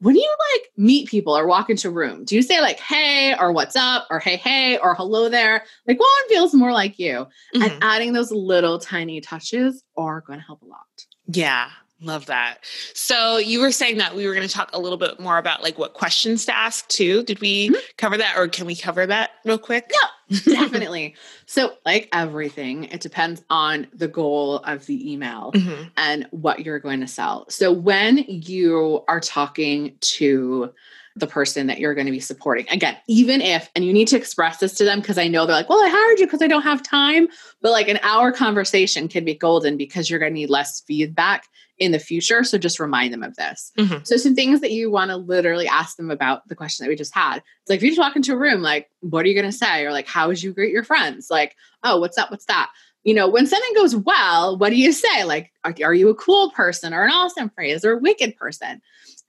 when 0.00 0.16
you 0.16 0.36
like 0.52 0.70
meet 0.76 1.08
people 1.08 1.38
or 1.38 1.46
walk 1.46 1.70
into 1.70 1.88
a 1.88 1.92
room, 1.92 2.24
do 2.24 2.34
you 2.34 2.42
say 2.42 2.60
like, 2.60 2.80
hey, 2.80 3.34
or 3.38 3.52
what's 3.52 3.76
up, 3.76 4.06
or 4.10 4.18
hey, 4.18 4.36
hey, 4.36 4.76
or 4.76 4.94
hello 4.94 5.28
there? 5.28 5.64
Like, 5.86 6.00
one 6.00 6.28
feels 6.28 6.52
more 6.52 6.72
like 6.72 6.98
you. 6.98 7.26
Mm-hmm. 7.54 7.62
And 7.62 7.78
adding 7.80 8.12
those 8.12 8.32
little 8.32 8.78
tiny 8.78 9.20
touches 9.20 9.84
are 9.96 10.20
going 10.20 10.40
to 10.40 10.44
help 10.44 10.62
a 10.62 10.66
lot. 10.66 10.80
Yeah, 11.26 11.70
Love 12.04 12.26
that. 12.26 12.58
So 12.92 13.38
you 13.38 13.60
were 13.60 13.72
saying 13.72 13.96
that 13.98 14.14
we 14.14 14.26
were 14.26 14.34
going 14.34 14.46
to 14.46 14.52
talk 14.52 14.70
a 14.72 14.78
little 14.78 14.98
bit 14.98 15.18
more 15.18 15.38
about 15.38 15.62
like 15.62 15.78
what 15.78 15.94
questions 15.94 16.44
to 16.46 16.54
ask 16.54 16.86
too. 16.88 17.22
Did 17.22 17.40
we 17.40 17.68
mm-hmm. 17.68 17.76
cover 17.96 18.18
that 18.18 18.36
or 18.36 18.46
can 18.46 18.66
we 18.66 18.76
cover 18.76 19.06
that 19.06 19.30
real 19.44 19.58
quick? 19.58 19.90
Yeah, 20.28 20.38
definitely. 20.44 21.14
so 21.46 21.74
like 21.86 22.08
everything, 22.12 22.84
it 22.84 23.00
depends 23.00 23.42
on 23.48 23.86
the 23.94 24.08
goal 24.08 24.56
of 24.58 24.84
the 24.86 25.12
email 25.12 25.52
mm-hmm. 25.54 25.84
and 25.96 26.26
what 26.30 26.60
you're 26.60 26.78
going 26.78 27.00
to 27.00 27.08
sell. 27.08 27.46
So 27.48 27.72
when 27.72 28.18
you 28.18 29.02
are 29.08 29.20
talking 29.20 29.96
to 30.00 30.72
the 31.16 31.26
person 31.26 31.68
that 31.68 31.78
you're 31.78 31.94
going 31.94 32.06
to 32.06 32.12
be 32.12 32.20
supporting. 32.20 32.68
Again, 32.70 32.96
even 33.06 33.40
if, 33.40 33.70
and 33.76 33.84
you 33.84 33.92
need 33.92 34.08
to 34.08 34.16
express 34.16 34.58
this 34.58 34.74
to 34.74 34.84
them 34.84 35.00
because 35.00 35.16
I 35.16 35.28
know 35.28 35.46
they're 35.46 35.54
like, 35.54 35.68
well, 35.68 35.84
I 35.84 35.88
hired 35.88 36.18
you 36.18 36.26
because 36.26 36.42
I 36.42 36.48
don't 36.48 36.62
have 36.62 36.82
time. 36.82 37.28
But 37.62 37.70
like 37.70 37.88
an 37.88 38.00
hour 38.02 38.32
conversation 38.32 39.06
can 39.06 39.24
be 39.24 39.34
golden 39.34 39.76
because 39.76 40.10
you're 40.10 40.18
going 40.18 40.32
to 40.32 40.38
need 40.38 40.50
less 40.50 40.80
feedback 40.80 41.46
in 41.78 41.92
the 41.92 41.98
future. 41.98 42.42
So 42.42 42.58
just 42.58 42.80
remind 42.80 43.12
them 43.12 43.22
of 43.22 43.36
this. 43.36 43.72
Mm-hmm. 43.78 44.04
So 44.04 44.16
some 44.16 44.34
things 44.34 44.60
that 44.60 44.72
you 44.72 44.90
want 44.90 45.10
to 45.10 45.16
literally 45.16 45.68
ask 45.68 45.96
them 45.96 46.10
about 46.10 46.46
the 46.48 46.56
question 46.56 46.84
that 46.84 46.90
we 46.90 46.96
just 46.96 47.14
had. 47.14 47.36
It's 47.36 47.70
like 47.70 47.76
if 47.76 47.82
you 47.82 47.90
just 47.90 48.00
walk 48.00 48.16
into 48.16 48.32
a 48.32 48.38
room, 48.38 48.60
like, 48.60 48.90
what 49.00 49.24
are 49.24 49.28
you 49.28 49.34
going 49.34 49.50
to 49.50 49.56
say? 49.56 49.84
Or 49.84 49.92
like, 49.92 50.08
how 50.08 50.26
would 50.28 50.42
you 50.42 50.52
greet 50.52 50.72
your 50.72 50.84
friends? 50.84 51.28
Like, 51.30 51.56
oh, 51.84 52.00
what's 52.00 52.18
up? 52.18 52.30
What's 52.30 52.46
that? 52.46 52.70
You 53.04 53.14
know, 53.14 53.28
when 53.28 53.46
something 53.46 53.74
goes 53.74 53.94
well, 53.94 54.56
what 54.56 54.70
do 54.70 54.76
you 54.76 54.92
say? 54.92 55.24
Like, 55.24 55.52
are, 55.64 55.74
are 55.84 55.94
you 55.94 56.08
a 56.08 56.14
cool 56.14 56.50
person 56.52 56.94
or 56.94 57.04
an 57.04 57.10
awesome 57.10 57.50
phrase 57.50 57.84
or 57.84 57.92
a 57.92 57.98
wicked 57.98 58.36
person? 58.36 58.80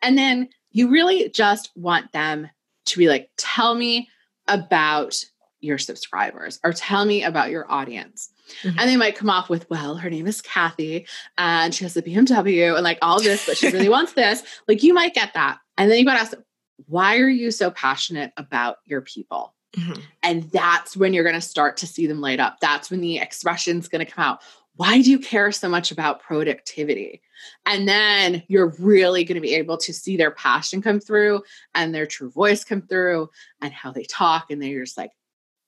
And 0.01 0.17
then 0.17 0.49
you 0.75 0.89
really 0.89 1.29
just 1.29 1.71
want 1.77 2.11
them 2.11 2.49
to 2.85 2.97
be 2.97 3.07
like, 3.07 3.29
tell 3.37 3.75
me 3.75 4.09
about 4.49 5.15
your 5.61 5.77
subscribers 5.77 6.59
or 6.65 6.73
tell 6.73 7.05
me 7.05 7.23
about 7.23 7.49
your 7.49 7.71
audience. 7.71 8.29
Mm-hmm. 8.61 8.77
And 8.77 8.89
they 8.89 8.97
might 8.97 9.15
come 9.15 9.29
off 9.29 9.49
with, 9.49 9.69
well, 9.69 9.95
her 9.95 10.09
name 10.09 10.27
is 10.27 10.41
Kathy 10.41 11.07
and 11.37 11.73
she 11.73 11.85
has 11.85 11.95
a 11.95 12.01
BMW 12.01 12.75
and 12.75 12.83
like 12.83 12.99
all 13.01 13.21
this, 13.21 13.45
but 13.45 13.55
she 13.55 13.69
really 13.69 13.87
wants 13.97 14.13
this. 14.13 14.43
Like 14.67 14.83
you 14.83 14.93
might 14.93 15.13
get 15.13 15.33
that. 15.33 15.59
And 15.77 15.89
then 15.89 15.97
you 15.97 16.03
got 16.03 16.15
to 16.15 16.19
ask, 16.19 16.33
why 16.87 17.19
are 17.19 17.29
you 17.29 17.51
so 17.51 17.71
passionate 17.71 18.33
about 18.35 18.75
your 18.83 18.99
people? 18.99 19.55
Mm-hmm. 19.77 20.01
And 20.23 20.43
that's 20.51 20.97
when 20.97 21.13
you're 21.13 21.23
going 21.23 21.35
to 21.35 21.41
start 21.41 21.77
to 21.77 21.87
see 21.87 22.05
them 22.05 22.19
light 22.19 22.41
up. 22.41 22.59
That's 22.59 22.91
when 22.91 22.99
the 22.99 23.19
expression's 23.19 23.87
going 23.87 24.05
to 24.05 24.11
come 24.11 24.25
out. 24.25 24.41
Why 24.77 25.01
do 25.01 25.09
you 25.09 25.19
care 25.19 25.51
so 25.51 25.69
much 25.69 25.91
about 25.91 26.21
productivity? 26.21 27.21
And 27.65 27.87
then 27.87 28.43
you're 28.47 28.75
really 28.79 29.23
going 29.23 29.35
to 29.35 29.41
be 29.41 29.55
able 29.55 29.77
to 29.77 29.93
see 29.93 30.17
their 30.17 30.31
passion 30.31 30.81
come 30.81 30.99
through 30.99 31.43
and 31.73 31.93
their 31.93 32.05
true 32.05 32.29
voice 32.29 32.63
come 32.63 32.81
through 32.81 33.29
and 33.61 33.71
how 33.73 33.91
they 33.91 34.03
talk. 34.03 34.51
And 34.51 34.61
they're 34.61 34.83
just 34.83 34.97
like, 34.97 35.11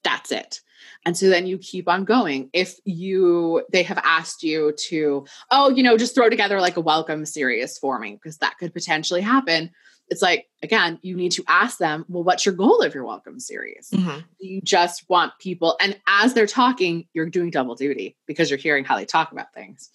that's 0.03 0.31
it. 0.31 0.61
And 1.05 1.17
so 1.17 1.29
then 1.29 1.47
you 1.47 1.57
keep 1.57 1.89
on 1.89 2.05
going. 2.05 2.49
If 2.53 2.79
you 2.85 3.63
they 3.71 3.83
have 3.83 3.97
asked 4.03 4.43
you 4.43 4.73
to, 4.89 5.25
oh, 5.51 5.69
you 5.69 5.83
know, 5.83 5.97
just 5.97 6.15
throw 6.15 6.29
together 6.29 6.61
like 6.61 6.77
a 6.77 6.81
welcome 6.81 7.25
series 7.25 7.77
for 7.77 7.99
me, 7.99 8.13
because 8.13 8.37
that 8.37 8.57
could 8.57 8.73
potentially 8.73 9.21
happen. 9.21 9.71
It's 10.09 10.21
like, 10.21 10.47
again, 10.63 10.99
you 11.01 11.15
need 11.15 11.33
to 11.33 11.43
ask 11.47 11.77
them, 11.77 12.05
well, 12.07 12.23
what's 12.23 12.45
your 12.45 12.55
goal 12.55 12.81
of 12.81 12.95
your 12.95 13.05
welcome 13.05 13.39
series? 13.39 13.89
Mm-hmm. 13.93 14.19
You 14.39 14.61
just 14.61 15.07
want 15.09 15.33
people, 15.39 15.75
and 15.81 15.99
as 16.07 16.33
they're 16.33 16.47
talking, 16.47 17.07
you're 17.13 17.25
doing 17.29 17.49
double 17.49 17.75
duty 17.75 18.15
because 18.25 18.49
you're 18.49 18.57
hearing 18.57 18.85
how 18.85 18.95
they 18.95 19.05
talk 19.05 19.31
about 19.31 19.53
things. 19.53 19.89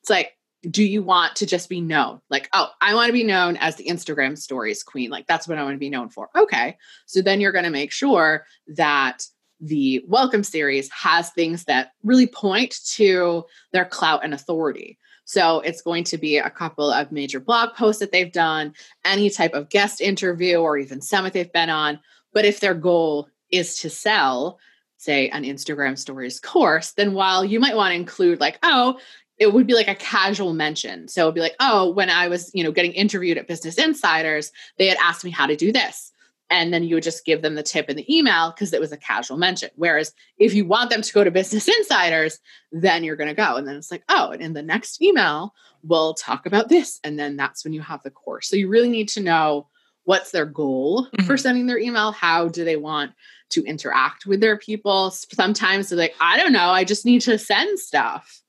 It's 0.00 0.10
like, 0.10 0.32
do 0.68 0.82
you 0.82 1.02
want 1.02 1.36
to 1.36 1.46
just 1.46 1.68
be 1.68 1.80
known? 1.80 2.20
Like, 2.30 2.48
oh, 2.52 2.68
I 2.80 2.94
want 2.94 3.08
to 3.08 3.12
be 3.12 3.24
known 3.24 3.56
as 3.58 3.76
the 3.76 3.84
Instagram 3.84 4.36
stories 4.36 4.82
queen. 4.82 5.10
Like, 5.10 5.26
that's 5.26 5.46
what 5.46 5.58
I 5.58 5.62
want 5.62 5.74
to 5.74 5.78
be 5.78 5.90
known 5.90 6.08
for. 6.08 6.30
Okay. 6.36 6.76
So 7.06 7.22
then 7.22 7.40
you're 7.40 7.52
going 7.52 7.64
to 7.64 7.70
make 7.70 7.92
sure 7.92 8.44
that 8.68 9.22
the 9.60 10.02
welcome 10.06 10.42
series 10.42 10.90
has 10.90 11.30
things 11.30 11.64
that 11.64 11.92
really 12.02 12.26
point 12.26 12.76
to 12.94 13.44
their 13.72 13.84
clout 13.84 14.24
and 14.24 14.34
authority. 14.34 14.98
So 15.28 15.60
it's 15.60 15.82
going 15.82 16.04
to 16.04 16.16
be 16.16 16.38
a 16.38 16.48
couple 16.48 16.90
of 16.90 17.12
major 17.12 17.38
blog 17.38 17.74
posts 17.74 18.00
that 18.00 18.12
they've 18.12 18.32
done, 18.32 18.72
any 19.04 19.28
type 19.28 19.52
of 19.52 19.68
guest 19.68 20.00
interview 20.00 20.56
or 20.56 20.78
even 20.78 21.02
summit 21.02 21.34
they've 21.34 21.52
been 21.52 21.68
on. 21.68 22.00
But 22.32 22.46
if 22.46 22.60
their 22.60 22.72
goal 22.72 23.28
is 23.50 23.78
to 23.80 23.90
sell, 23.90 24.58
say, 24.96 25.28
an 25.28 25.44
Instagram 25.44 25.98
stories 25.98 26.40
course, 26.40 26.92
then 26.92 27.12
while 27.12 27.44
you 27.44 27.60
might 27.60 27.76
want 27.76 27.90
to 27.90 27.96
include, 27.96 28.40
like, 28.40 28.58
oh, 28.62 28.98
it 29.36 29.52
would 29.52 29.66
be 29.66 29.74
like 29.74 29.88
a 29.88 29.94
casual 29.96 30.54
mention. 30.54 31.08
So 31.08 31.24
it'd 31.24 31.34
be 31.34 31.42
like, 31.42 31.56
oh, 31.60 31.90
when 31.90 32.08
I 32.08 32.28
was, 32.28 32.50
you 32.54 32.64
know, 32.64 32.72
getting 32.72 32.92
interviewed 32.92 33.36
at 33.36 33.46
Business 33.46 33.76
Insiders, 33.76 34.50
they 34.78 34.86
had 34.86 34.96
asked 34.96 35.26
me 35.26 35.30
how 35.30 35.44
to 35.44 35.56
do 35.56 35.72
this 35.72 36.10
and 36.50 36.72
then 36.72 36.84
you 36.84 36.94
would 36.94 37.04
just 37.04 37.24
give 37.24 37.42
them 37.42 37.54
the 37.54 37.62
tip 37.62 37.90
in 37.90 37.96
the 37.96 38.14
email 38.16 38.50
because 38.50 38.72
it 38.72 38.80
was 38.80 38.92
a 38.92 38.96
casual 38.96 39.36
mention. 39.36 39.70
Whereas 39.76 40.12
if 40.38 40.54
you 40.54 40.64
want 40.64 40.90
them 40.90 41.02
to 41.02 41.12
go 41.12 41.22
to 41.22 41.30
Business 41.30 41.68
Insiders, 41.68 42.38
then 42.72 43.04
you're 43.04 43.16
going 43.16 43.28
to 43.28 43.34
go. 43.34 43.56
And 43.56 43.68
then 43.68 43.76
it's 43.76 43.90
like, 43.90 44.04
oh, 44.08 44.30
and 44.30 44.42
in 44.42 44.54
the 44.54 44.62
next 44.62 45.02
email, 45.02 45.54
we'll 45.82 46.14
talk 46.14 46.46
about 46.46 46.68
this. 46.68 47.00
And 47.04 47.18
then 47.18 47.36
that's 47.36 47.64
when 47.64 47.72
you 47.72 47.82
have 47.82 48.02
the 48.02 48.10
course. 48.10 48.48
So 48.48 48.56
you 48.56 48.68
really 48.68 48.88
need 48.88 49.08
to 49.10 49.20
know 49.20 49.68
what's 50.04 50.30
their 50.30 50.46
goal 50.46 51.04
mm-hmm. 51.06 51.26
for 51.26 51.36
sending 51.36 51.66
their 51.66 51.78
email. 51.78 52.12
How 52.12 52.48
do 52.48 52.64
they 52.64 52.76
want 52.76 53.12
to 53.50 53.62
interact 53.64 54.24
with 54.24 54.40
their 54.40 54.56
people? 54.56 55.10
Sometimes 55.10 55.90
they're 55.90 55.98
like, 55.98 56.14
I 56.18 56.38
don't 56.38 56.52
know, 56.52 56.70
I 56.70 56.84
just 56.84 57.04
need 57.04 57.20
to 57.22 57.38
send 57.38 57.78
stuff. 57.78 58.40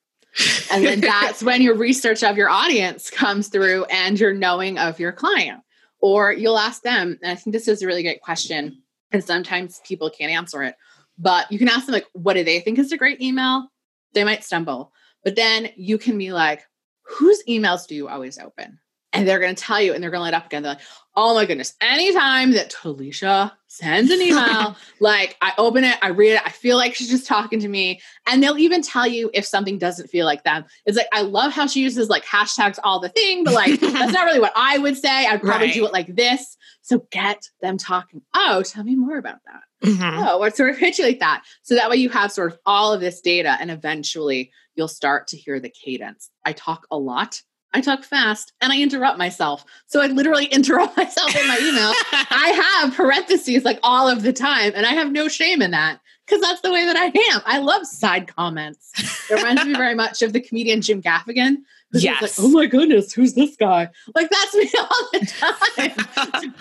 and 0.71 0.85
then 0.85 1.01
that's 1.01 1.43
when 1.43 1.61
your 1.61 1.75
research 1.75 2.23
of 2.23 2.37
your 2.37 2.49
audience 2.49 3.09
comes 3.09 3.49
through 3.49 3.83
and 3.85 4.17
your 4.17 4.33
knowing 4.33 4.77
of 4.77 4.99
your 5.01 5.11
client 5.11 5.59
or 6.01 6.31
you'll 6.31 6.57
ask 6.57 6.81
them, 6.81 7.19
and 7.21 7.31
I 7.31 7.35
think 7.35 7.53
this 7.53 7.67
is 7.67 7.81
a 7.81 7.87
really 7.87 8.03
great 8.03 8.21
question, 8.21 8.81
and 9.11 9.23
sometimes 9.23 9.81
people 9.85 10.09
can't 10.09 10.31
answer 10.31 10.63
it, 10.63 10.75
but 11.17 11.51
you 11.51 11.59
can 11.59 11.69
ask 11.69 11.85
them, 11.85 11.93
like, 11.93 12.07
what 12.13 12.33
do 12.33 12.43
they 12.43 12.59
think 12.59 12.79
is 12.79 12.91
a 12.91 12.97
great 12.97 13.21
email? 13.21 13.67
They 14.13 14.23
might 14.23 14.43
stumble, 14.43 14.91
but 15.23 15.35
then 15.35 15.69
you 15.75 15.97
can 15.97 16.17
be 16.17 16.31
like, 16.31 16.63
whose 17.03 17.43
emails 17.47 17.87
do 17.87 17.95
you 17.95 18.07
always 18.07 18.37
open? 18.37 18.79
And 19.11 19.27
they're 19.27 19.39
going 19.39 19.55
to 19.55 19.61
tell 19.61 19.81
you, 19.81 19.93
and 19.93 20.03
they're 20.03 20.11
going 20.11 20.19
to 20.19 20.23
light 20.23 20.33
up 20.35 20.45
again. 20.45 20.61
They're 20.61 20.73
like, 20.73 20.81
oh 21.15 21.33
my 21.33 21.45
goodness, 21.45 21.73
anytime 21.81 22.51
that 22.51 22.71
Talisha 22.71 23.51
sends 23.67 24.09
an 24.09 24.21
email, 24.21 24.77
like 25.01 25.35
I 25.41 25.51
open 25.57 25.83
it, 25.83 25.97
I 26.01 26.09
read 26.09 26.35
it, 26.35 26.41
I 26.45 26.49
feel 26.49 26.77
like 26.77 26.95
she's 26.95 27.09
just 27.09 27.27
talking 27.27 27.59
to 27.59 27.67
me. 27.67 27.99
And 28.25 28.41
they'll 28.41 28.57
even 28.57 28.81
tell 28.81 29.05
you 29.05 29.29
if 29.33 29.45
something 29.45 29.77
doesn't 29.77 30.09
feel 30.09 30.25
like 30.25 30.45
them. 30.45 30.63
It's 30.85 30.97
like, 30.97 31.09
I 31.11 31.23
love 31.23 31.51
how 31.51 31.67
she 31.67 31.81
uses 31.81 32.07
like 32.07 32.23
hashtags 32.23 32.79
all 32.85 33.01
the 33.01 33.09
thing, 33.09 33.43
but 33.43 33.53
like, 33.53 33.79
that's 33.81 34.13
not 34.13 34.25
really 34.25 34.39
what 34.39 34.53
I 34.55 34.77
would 34.77 34.97
say. 34.97 35.27
I'd 35.27 35.41
probably 35.41 35.67
right. 35.67 35.73
do 35.73 35.85
it 35.85 35.91
like 35.91 36.15
this. 36.15 36.55
So 36.83 37.05
get 37.11 37.49
them 37.61 37.77
talking. 37.77 38.21
Oh, 38.33 38.63
tell 38.63 38.85
me 38.85 38.95
more 38.95 39.17
about 39.17 39.39
that. 39.45 39.89
Mm-hmm. 39.89 40.27
Oh, 40.27 40.37
what 40.37 40.55
sort 40.55 40.69
of 40.69 40.77
pitch 40.77 40.99
you 40.99 41.05
like 41.05 41.19
that? 41.19 41.43
So 41.63 41.75
that 41.75 41.89
way 41.89 41.97
you 41.97 42.09
have 42.09 42.31
sort 42.31 42.53
of 42.53 42.59
all 42.65 42.93
of 42.93 43.01
this 43.01 43.19
data 43.19 43.57
and 43.59 43.69
eventually 43.71 44.51
you'll 44.75 44.87
start 44.87 45.27
to 45.27 45.37
hear 45.37 45.59
the 45.59 45.69
cadence. 45.69 46.29
I 46.45 46.53
talk 46.53 46.87
a 46.91 46.97
lot 46.97 47.41
I 47.73 47.81
talk 47.81 48.03
fast 48.03 48.53
and 48.61 48.71
I 48.73 48.81
interrupt 48.81 49.17
myself. 49.17 49.63
So 49.87 50.01
I 50.01 50.07
literally 50.07 50.45
interrupt 50.51 50.97
myself 50.97 51.35
in 51.35 51.47
my 51.47 51.57
email. 51.57 51.93
I 52.31 52.79
have 52.81 52.95
parentheses 52.95 53.63
like 53.63 53.79
all 53.83 54.07
of 54.07 54.23
the 54.23 54.33
time, 54.33 54.73
and 54.75 54.85
I 54.85 54.91
have 54.93 55.11
no 55.11 55.27
shame 55.27 55.61
in 55.61 55.71
that 55.71 55.99
because 56.25 56.41
that's 56.41 56.61
the 56.61 56.71
way 56.71 56.85
that 56.85 56.95
I 56.95 57.05
am. 57.05 57.41
I 57.45 57.59
love 57.59 57.85
side 57.85 58.27
comments. 58.27 58.91
It 59.29 59.35
reminds 59.35 59.65
me 59.65 59.73
very 59.73 59.95
much 59.95 60.21
of 60.21 60.33
the 60.33 60.41
comedian 60.41 60.81
Jim 60.81 61.01
Gaffigan. 61.01 61.57
Yes. 61.91 62.21
Like, 62.21 62.33
oh 62.37 62.49
my 62.49 62.65
goodness, 62.67 63.13
who's 63.13 63.33
this 63.33 63.55
guy? 63.55 63.89
Like 64.13 64.29
that's 64.29 64.55
me 64.55 64.69
all 64.79 65.09
the 65.13 65.25
time. 65.25 66.55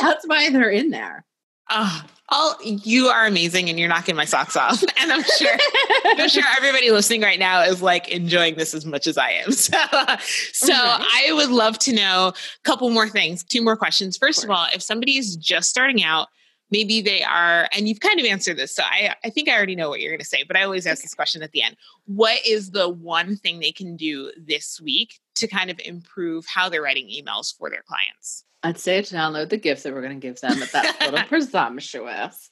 that's 0.00 0.26
why 0.26 0.50
they're 0.50 0.70
in 0.70 0.90
there. 0.90 1.24
Oh, 1.70 2.02
all 2.32 2.56
you 2.62 3.08
are 3.08 3.26
amazing 3.26 3.68
and 3.68 3.78
you're 3.78 3.88
knocking 3.88 4.16
my 4.16 4.24
socks 4.24 4.56
off. 4.56 4.82
And 5.02 5.10
I'm 5.10 5.24
sure 5.24 5.56
I'm 6.04 6.28
sure 6.28 6.44
everybody 6.56 6.92
listening 6.92 7.22
right 7.22 7.38
now 7.38 7.62
is 7.62 7.82
like 7.82 8.08
enjoying 8.08 8.54
this 8.54 8.72
as 8.72 8.86
much 8.86 9.08
as 9.08 9.18
I 9.18 9.30
am. 9.30 9.50
So, 9.52 9.72
so 10.52 10.72
right. 10.72 11.26
I 11.28 11.32
would 11.32 11.50
love 11.50 11.78
to 11.80 11.92
know 11.92 12.28
a 12.28 12.62
couple 12.62 12.88
more 12.90 13.08
things, 13.08 13.42
two 13.42 13.62
more 13.62 13.76
questions. 13.76 14.16
First 14.16 14.44
of, 14.44 14.50
of 14.50 14.56
all, 14.56 14.66
if 14.72 14.80
somebody's 14.80 15.34
just 15.36 15.68
starting 15.68 16.04
out, 16.04 16.28
maybe 16.70 17.00
they 17.00 17.22
are, 17.22 17.68
and 17.72 17.88
you've 17.88 18.00
kind 18.00 18.20
of 18.20 18.26
answered 18.26 18.58
this. 18.58 18.74
So 18.74 18.82
I, 18.84 19.14
I 19.24 19.30
think 19.30 19.48
I 19.48 19.56
already 19.56 19.74
know 19.74 19.88
what 19.88 20.00
you're 20.00 20.12
gonna 20.12 20.24
say, 20.24 20.44
but 20.44 20.56
I 20.56 20.62
always 20.62 20.86
ask 20.86 21.00
okay. 21.00 21.06
this 21.06 21.14
question 21.14 21.42
at 21.42 21.50
the 21.50 21.62
end. 21.62 21.76
What 22.06 22.44
is 22.46 22.70
the 22.70 22.88
one 22.88 23.36
thing 23.36 23.58
they 23.58 23.72
can 23.72 23.96
do 23.96 24.30
this 24.36 24.80
week 24.80 25.18
to 25.36 25.48
kind 25.48 25.70
of 25.70 25.80
improve 25.84 26.46
how 26.46 26.68
they're 26.68 26.82
writing 26.82 27.08
emails 27.08 27.56
for 27.56 27.70
their 27.70 27.82
clients? 27.82 28.44
I'd 28.62 28.78
say 28.78 29.02
to 29.02 29.14
download 29.14 29.48
the 29.48 29.56
gifts 29.56 29.82
that 29.82 29.92
we're 29.92 30.02
going 30.02 30.20
to 30.20 30.26
give 30.26 30.40
them, 30.40 30.58
but 30.58 30.70
that's 30.70 31.00
a 31.00 31.10
little 31.10 31.26
presumptuous. 31.28 32.50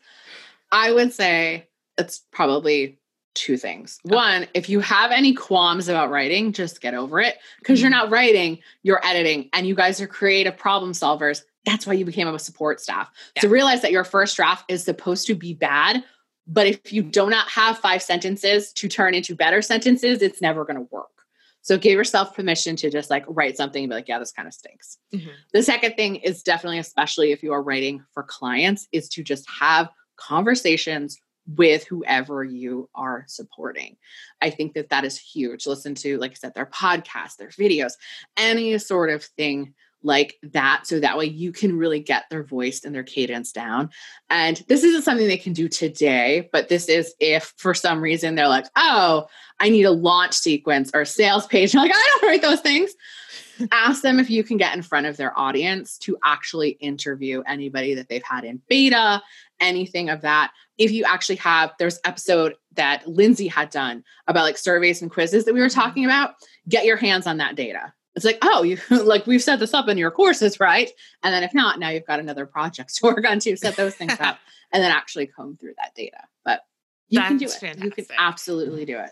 I 0.73 0.93
would 0.93 1.13
say 1.13 1.69
it's 1.99 2.23
probably 2.33 2.99
two 3.35 3.57
things. 3.57 3.99
One, 4.03 4.47
if 4.55 4.69
you 4.69 4.81
have 4.81 5.13
any 5.13 5.35
qualms 5.35 5.89
about 5.89 6.11
writing, 6.11 6.53
just 6.53 6.81
get 6.81 6.95
over 6.95 7.21
it 7.21 7.39
because 7.59 7.79
mm-hmm. 7.79 7.85
you're 7.85 7.91
not 7.91 8.11
writing, 8.11 8.59
you're 8.83 9.05
editing, 9.07 9.49
and 9.53 9.67
you 9.67 9.75
guys 9.75 10.01
are 10.01 10.07
creative 10.07 10.57
problem 10.57 10.93
solvers. 10.93 11.43
That's 11.65 11.87
why 11.87 11.93
you 11.93 12.05
became 12.05 12.27
a 12.27 12.39
support 12.39 12.81
staff. 12.81 13.11
Yeah. 13.37 13.43
To 13.43 13.49
realize 13.49 13.83
that 13.83 13.93
your 13.93 14.05
first 14.05 14.37
draft 14.37 14.71
is 14.71 14.83
supposed 14.83 15.27
to 15.29 15.35
be 15.35 15.55
bad, 15.55 16.03
but 16.47 16.67
if 16.67 16.93
you 16.93 17.03
do 17.03 17.31
not 17.31 17.49
have 17.49 17.79
five 17.79 18.03
sentences 18.03 18.73
to 18.75 18.89
turn 18.89 19.15
into 19.15 19.35
better 19.37 19.63
sentences, 19.63 20.23
it's 20.23 20.41
never 20.41 20.65
going 20.65 20.77
to 20.77 20.89
work. 20.91 21.20
So 21.63 21.77
give 21.77 21.93
yourself 21.93 22.35
permission 22.35 22.77
to 22.77 22.91
just 22.91 23.11
like 23.11 23.25
write 23.29 23.57
something 23.57 23.85
and 23.85 23.91
be 23.91 23.95
like, 23.95 24.09
yeah, 24.09 24.19
this 24.19 24.33
kind 24.33 24.49
of 24.49 24.55
stinks. 24.55 24.99
Mm-hmm. 25.15 25.31
The 25.53 25.63
second 25.63 25.95
thing 25.95 26.17
is 26.17 26.43
definitely, 26.43 26.79
especially 26.79 27.33
if 27.33 27.43
you 27.43 27.53
are 27.53 27.63
writing 27.63 28.03
for 28.13 28.23
clients, 28.23 28.89
is 28.93 29.09
to 29.11 29.23
just 29.23 29.49
have 29.49 29.89
conversations 30.17 31.19
with 31.57 31.85
whoever 31.85 32.45
you 32.45 32.89
are 32.95 33.25
supporting. 33.27 33.97
I 34.41 34.51
think 34.51 34.75
that 34.75 34.91
that 34.91 35.05
is 35.05 35.19
huge. 35.19 35.67
Listen 35.67 35.95
to, 35.97 36.19
like 36.19 36.33
I 36.33 36.35
said, 36.35 36.55
their 36.55 36.67
podcasts, 36.67 37.37
their 37.37 37.49
videos, 37.49 37.93
any 38.37 38.79
sort 38.79 39.11
of 39.11 39.25
thing 39.25 39.75
like 40.03 40.39
that 40.43 40.87
so 40.87 40.99
that 40.99 41.19
way 41.19 41.27
you 41.27 41.53
can 41.53 41.77
really 41.77 42.01
get 42.01 42.25
their 42.31 42.43
voice 42.43 42.85
and 42.85 42.95
their 42.95 43.03
cadence 43.03 43.53
down. 43.53 43.91
And 44.29 44.63
this 44.69 44.85
isn't 44.85 45.03
something 45.03 45.27
they 45.27 45.37
can 45.37 45.53
do 45.53 45.69
today 45.69 46.49
but 46.53 46.69
this 46.69 46.89
is 46.89 47.15
if 47.21 47.53
for 47.57 47.75
some 47.75 48.01
reason 48.01 48.35
they're 48.35 48.49
like 48.49 48.67
oh 48.77 49.27
i 49.59 49.69
need 49.69 49.85
a 49.85 49.91
launch 49.91 50.35
sequence 50.35 50.91
or 50.95 51.03
a 51.03 51.07
sales 51.07 51.47
page. 51.47 51.75
Like 51.81 51.93
i 51.95 52.19
don't 52.21 52.29
write 52.29 52.43
those 52.43 52.61
things. 52.61 52.93
Ask 53.73 54.03
them 54.03 54.19
if 54.19 54.31
you 54.31 54.43
can 54.43 54.57
get 54.57 54.75
in 54.75 54.83
front 54.83 55.07
of 55.07 55.17
their 55.17 55.39
audience 55.39 55.99
to 55.99 56.17
actually 56.25 56.71
interview 56.71 57.43
anybody 57.47 57.95
that 57.95 58.09
they've 58.09 58.23
had 58.23 58.45
in 58.45 58.61
beta 58.69 59.23
anything 59.61 60.09
of 60.09 60.23
that. 60.23 60.53
If 60.79 60.91
you 60.93 61.05
actually 61.05 61.37
have 61.37 61.73
there's 61.79 62.01
episode 62.05 62.55
that 62.75 63.07
lindsay 63.07 63.49
had 63.49 63.71
done 63.71 64.05
about 64.27 64.45
like 64.45 64.59
surveys 64.59 65.03
and 65.03 65.11
quizzes 65.11 65.45
that 65.45 65.55
we 65.55 65.61
were 65.61 65.67
mm-hmm. 65.67 65.81
talking 65.81 66.05
about 66.05 66.35
get 66.69 66.85
your 66.85 66.97
hands 66.97 67.27
on 67.27 67.39
that 67.39 67.57
data 67.57 67.93
it's 68.17 68.25
like, 68.25 68.39
oh, 68.43 68.63
you 68.63 68.79
like 68.91 69.27
we've 69.27 69.43
set 69.43 69.61
this 69.61 69.75
up 69.75 69.89
in 69.89 69.99
your 69.99 70.11
courses, 70.11 70.61
right? 70.61 70.91
And 71.23 71.33
then 71.33 71.43
if 71.43 71.55
not, 71.55 71.79
now 71.79 71.91
you've 71.91 72.07
got 72.07 72.21
another 72.21 72.47
project 72.47 72.95
to 72.97 73.07
work 73.07 73.25
on 73.27 73.39
to 73.41 73.57
set 73.57 73.77
those 73.77 73.95
things 73.95 74.17
up 74.21 74.39
and 74.73 74.83
then 74.83 74.93
actually 74.93 75.27
comb 75.27 75.57
through 75.57 75.75
that 75.79 75.95
data. 75.95 76.23
But 76.45 76.61
you 77.09 77.19
That's 77.19 77.29
can 77.29 77.39
do 77.39 77.45
it. 77.47 77.53
Fantastic. 77.53 77.85
You 77.85 78.05
can 78.05 78.17
absolutely 78.19 78.85
do 78.85 78.99
it. 78.99 79.11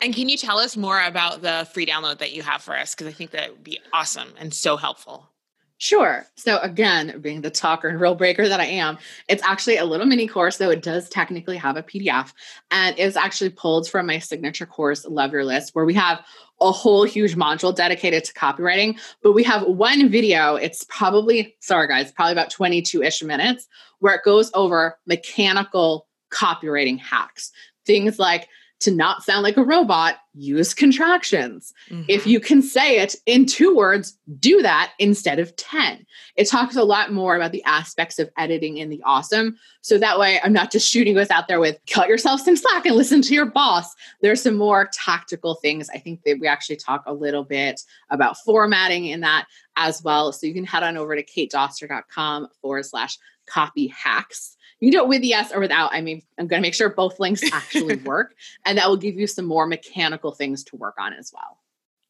And 0.00 0.14
can 0.14 0.28
you 0.28 0.36
tell 0.36 0.58
us 0.58 0.76
more 0.76 1.02
about 1.02 1.42
the 1.42 1.68
free 1.72 1.86
download 1.86 2.18
that 2.18 2.32
you 2.32 2.42
have 2.42 2.62
for 2.62 2.76
us? 2.76 2.94
Because 2.94 3.08
I 3.08 3.12
think 3.12 3.32
that 3.32 3.50
would 3.50 3.64
be 3.64 3.78
awesome 3.92 4.28
and 4.38 4.52
so 4.52 4.76
helpful. 4.76 5.30
Sure. 5.78 6.24
So 6.36 6.58
again, 6.60 7.20
being 7.20 7.42
the 7.42 7.50
talker 7.50 7.88
and 7.88 8.00
rule 8.00 8.14
breaker 8.14 8.48
that 8.48 8.60
I 8.60 8.64
am, 8.64 8.96
it's 9.28 9.42
actually 9.42 9.76
a 9.76 9.84
little 9.84 10.06
mini 10.06 10.26
course, 10.26 10.56
though 10.56 10.70
it 10.70 10.82
does 10.82 11.10
technically 11.10 11.58
have 11.58 11.76
a 11.76 11.82
PDF, 11.82 12.32
and 12.70 12.98
it's 12.98 13.16
actually 13.16 13.50
pulled 13.50 13.86
from 13.86 14.06
my 14.06 14.18
signature 14.18 14.64
course, 14.64 15.04
Love 15.04 15.32
Your 15.32 15.44
List, 15.44 15.74
where 15.74 15.84
we 15.84 15.92
have 15.92 16.24
a 16.60 16.72
whole 16.72 17.04
huge 17.04 17.36
module 17.36 17.74
dedicated 17.74 18.24
to 18.24 18.32
copywriting. 18.32 18.98
But 19.22 19.32
we 19.32 19.42
have 19.44 19.62
one 19.64 20.08
video. 20.08 20.56
It's 20.56 20.84
probably 20.84 21.54
sorry 21.60 21.88
guys, 21.88 22.12
probably 22.12 22.32
about 22.32 22.50
twenty 22.50 22.82
two 22.82 23.02
ish 23.02 23.22
minutes, 23.22 23.66
where 23.98 24.14
it 24.14 24.24
goes 24.24 24.50
over 24.54 24.98
mechanical 25.06 26.06
copywriting 26.30 26.98
hacks, 26.98 27.50
things 27.84 28.18
like 28.18 28.48
to 28.80 28.90
not 28.90 29.22
sound 29.22 29.42
like 29.42 29.56
a 29.56 29.64
robot, 29.64 30.16
use 30.36 30.74
contractions. 30.74 31.72
Mm-hmm. 31.90 32.04
If 32.08 32.26
you 32.26 32.40
can 32.40 32.62
say 32.62 32.98
it 33.00 33.16
in 33.26 33.46
two 33.46 33.74
words, 33.74 34.16
do 34.38 34.62
that 34.62 34.92
instead 34.98 35.38
of 35.38 35.56
10. 35.56 36.06
It 36.36 36.48
talks 36.48 36.76
a 36.76 36.84
lot 36.84 37.12
more 37.12 37.36
about 37.36 37.52
the 37.52 37.64
aspects 37.64 38.18
of 38.18 38.30
editing 38.36 38.76
in 38.76 38.90
the 38.90 39.02
awesome. 39.04 39.56
So 39.80 39.98
that 39.98 40.18
way, 40.18 40.38
I'm 40.44 40.52
not 40.52 40.70
just 40.70 40.90
shooting 40.90 41.16
us 41.18 41.30
out 41.30 41.48
there 41.48 41.60
with 41.60 41.78
cut 41.90 42.08
yourself 42.08 42.40
some 42.40 42.56
slack 42.56 42.86
and 42.86 42.96
listen 42.96 43.22
to 43.22 43.34
your 43.34 43.46
boss. 43.46 43.94
There's 44.20 44.42
some 44.42 44.56
more 44.56 44.90
tactical 44.92 45.54
things. 45.54 45.88
I 45.90 45.98
think 45.98 46.22
that 46.24 46.38
we 46.40 46.46
actually 46.46 46.76
talk 46.76 47.02
a 47.06 47.14
little 47.14 47.44
bit 47.44 47.80
about 48.10 48.36
formatting 48.38 49.06
in 49.06 49.20
that 49.20 49.46
as 49.76 50.02
well. 50.02 50.32
So 50.32 50.46
you 50.46 50.54
can 50.54 50.64
head 50.64 50.82
on 50.82 50.96
over 50.96 51.16
to 51.16 51.24
katedoster.com 51.24 52.48
forward 52.60 52.84
slash 52.84 53.18
copy 53.46 53.86
hacks 53.88 54.56
you 54.80 54.90
can 54.90 54.98
do 55.00 55.04
it 55.04 55.08
with 55.08 55.22
yes 55.22 55.52
or 55.52 55.60
without. 55.60 55.92
I 55.92 56.02
mean, 56.02 56.22
I'm 56.38 56.46
going 56.46 56.60
to 56.60 56.66
make 56.66 56.74
sure 56.74 56.90
both 56.90 57.18
links 57.18 57.42
actually 57.52 57.96
work, 57.96 58.34
and 58.64 58.76
that 58.76 58.88
will 58.88 58.96
give 58.96 59.14
you 59.14 59.26
some 59.26 59.46
more 59.46 59.66
mechanical 59.66 60.25
things 60.32 60.64
to 60.64 60.76
work 60.76 60.96
on 60.98 61.12
as 61.12 61.32
well. 61.34 61.58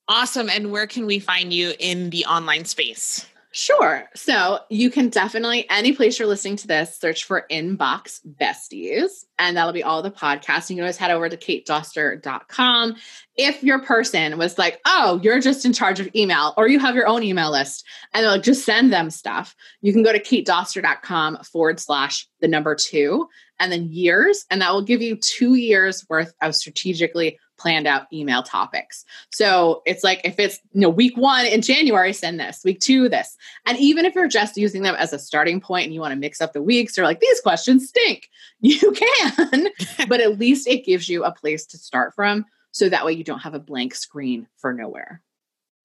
Awesome. 0.08 0.48
And 0.48 0.70
where 0.70 0.86
can 0.86 1.06
we 1.06 1.18
find 1.18 1.52
you 1.52 1.72
in 1.78 2.10
the 2.10 2.24
online 2.26 2.64
space? 2.64 3.26
Sure. 3.58 4.04
So 4.14 4.58
you 4.68 4.90
can 4.90 5.08
definitely, 5.08 5.64
any 5.70 5.94
place 5.94 6.18
you're 6.18 6.28
listening 6.28 6.56
to 6.56 6.66
this, 6.66 7.00
search 7.00 7.24
for 7.24 7.46
Inbox 7.50 8.20
Besties, 8.38 9.24
and 9.38 9.56
that'll 9.56 9.72
be 9.72 9.82
all 9.82 10.02
the 10.02 10.10
podcasts. 10.10 10.68
You 10.68 10.76
can 10.76 10.82
always 10.82 10.98
head 10.98 11.10
over 11.10 11.26
to 11.26 11.38
katedoster.com. 11.38 12.96
If 13.34 13.64
your 13.64 13.78
person 13.78 14.36
was 14.36 14.58
like, 14.58 14.78
oh, 14.84 15.20
you're 15.22 15.40
just 15.40 15.64
in 15.64 15.72
charge 15.72 16.00
of 16.00 16.08
email, 16.14 16.52
or 16.58 16.68
you 16.68 16.78
have 16.78 16.94
your 16.94 17.06
own 17.06 17.22
email 17.22 17.50
list, 17.50 17.82
and 18.12 18.26
they'll 18.26 18.42
just 18.42 18.66
send 18.66 18.92
them 18.92 19.08
stuff, 19.08 19.56
you 19.80 19.90
can 19.90 20.02
go 20.02 20.12
to 20.12 20.20
katedoster.com 20.22 21.38
forward 21.38 21.80
slash 21.80 22.28
the 22.42 22.48
number 22.48 22.74
two, 22.74 23.26
and 23.58 23.72
then 23.72 23.90
years, 23.90 24.44
and 24.50 24.60
that 24.60 24.74
will 24.74 24.82
give 24.82 25.00
you 25.00 25.16
two 25.16 25.54
years 25.54 26.04
worth 26.10 26.34
of 26.42 26.54
strategically 26.54 27.38
planned 27.58 27.86
out 27.86 28.06
email 28.12 28.42
topics. 28.42 29.04
So 29.30 29.82
it's 29.86 30.04
like 30.04 30.20
if 30.24 30.38
it's 30.38 30.58
you 30.72 30.80
know 30.80 30.90
week 30.90 31.16
one 31.16 31.46
in 31.46 31.62
January, 31.62 32.12
send 32.12 32.38
this, 32.38 32.62
week 32.64 32.80
two, 32.80 33.08
this. 33.08 33.36
And 33.66 33.78
even 33.78 34.04
if 34.04 34.14
you're 34.14 34.28
just 34.28 34.56
using 34.56 34.82
them 34.82 34.94
as 34.96 35.12
a 35.12 35.18
starting 35.18 35.60
point 35.60 35.84
and 35.84 35.94
you 35.94 36.00
want 36.00 36.12
to 36.12 36.18
mix 36.18 36.40
up 36.40 36.52
the 36.52 36.62
weeks 36.62 36.98
or 36.98 37.04
like 37.04 37.20
these 37.20 37.40
questions 37.40 37.88
stink, 37.88 38.28
you 38.60 38.92
can, 38.92 39.68
but 40.08 40.20
at 40.20 40.38
least 40.38 40.66
it 40.66 40.84
gives 40.84 41.08
you 41.08 41.24
a 41.24 41.32
place 41.32 41.66
to 41.66 41.78
start 41.78 42.14
from. 42.14 42.44
So 42.72 42.88
that 42.88 43.06
way 43.06 43.12
you 43.12 43.24
don't 43.24 43.40
have 43.40 43.54
a 43.54 43.60
blank 43.60 43.94
screen 43.94 44.46
for 44.58 44.72
nowhere. 44.72 45.22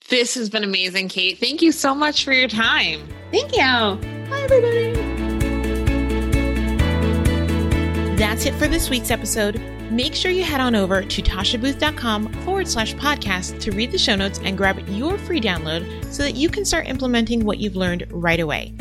This 0.09 0.35
has 0.35 0.49
been 0.49 0.63
amazing, 0.63 1.09
Kate. 1.09 1.37
Thank 1.37 1.61
you 1.61 1.71
so 1.71 1.93
much 1.93 2.25
for 2.25 2.33
your 2.33 2.49
time. 2.49 3.07
Thank 3.31 3.51
you. 3.53 4.29
Bye, 4.29 4.41
everybody. 4.41 4.91
That's 8.17 8.45
it 8.45 8.53
for 8.55 8.67
this 8.67 8.89
week's 8.89 9.09
episode. 9.09 9.59
Make 9.91 10.15
sure 10.15 10.31
you 10.31 10.45
head 10.45 10.61
on 10.61 10.73
over 10.73 11.01
to 11.01 11.21
tashabooth.com 11.21 12.31
forward 12.45 12.69
slash 12.69 12.95
podcast 12.95 13.59
to 13.59 13.71
read 13.71 13.91
the 13.91 13.97
show 13.97 14.15
notes 14.15 14.39
and 14.41 14.57
grab 14.57 14.79
your 14.87 15.17
free 15.17 15.41
download 15.41 16.05
so 16.05 16.23
that 16.23 16.35
you 16.35 16.47
can 16.47 16.63
start 16.63 16.87
implementing 16.87 17.43
what 17.43 17.57
you've 17.57 17.75
learned 17.75 18.07
right 18.09 18.39
away. 18.39 18.73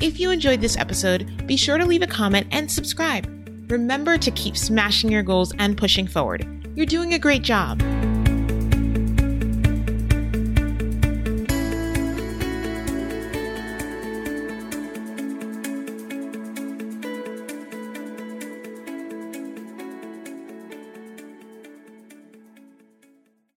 If 0.00 0.18
you 0.18 0.32
enjoyed 0.32 0.60
this 0.60 0.76
episode, 0.76 1.46
be 1.46 1.56
sure 1.56 1.78
to 1.78 1.86
leave 1.86 2.02
a 2.02 2.08
comment 2.08 2.48
and 2.50 2.68
subscribe. 2.68 3.30
Remember 3.70 4.18
to 4.18 4.30
keep 4.32 4.56
smashing 4.56 5.08
your 5.08 5.22
goals 5.22 5.54
and 5.60 5.78
pushing 5.78 6.08
forward. 6.08 6.44
You're 6.74 6.84
doing 6.84 7.14
a 7.14 7.18
great 7.20 7.42
job. 7.42 7.80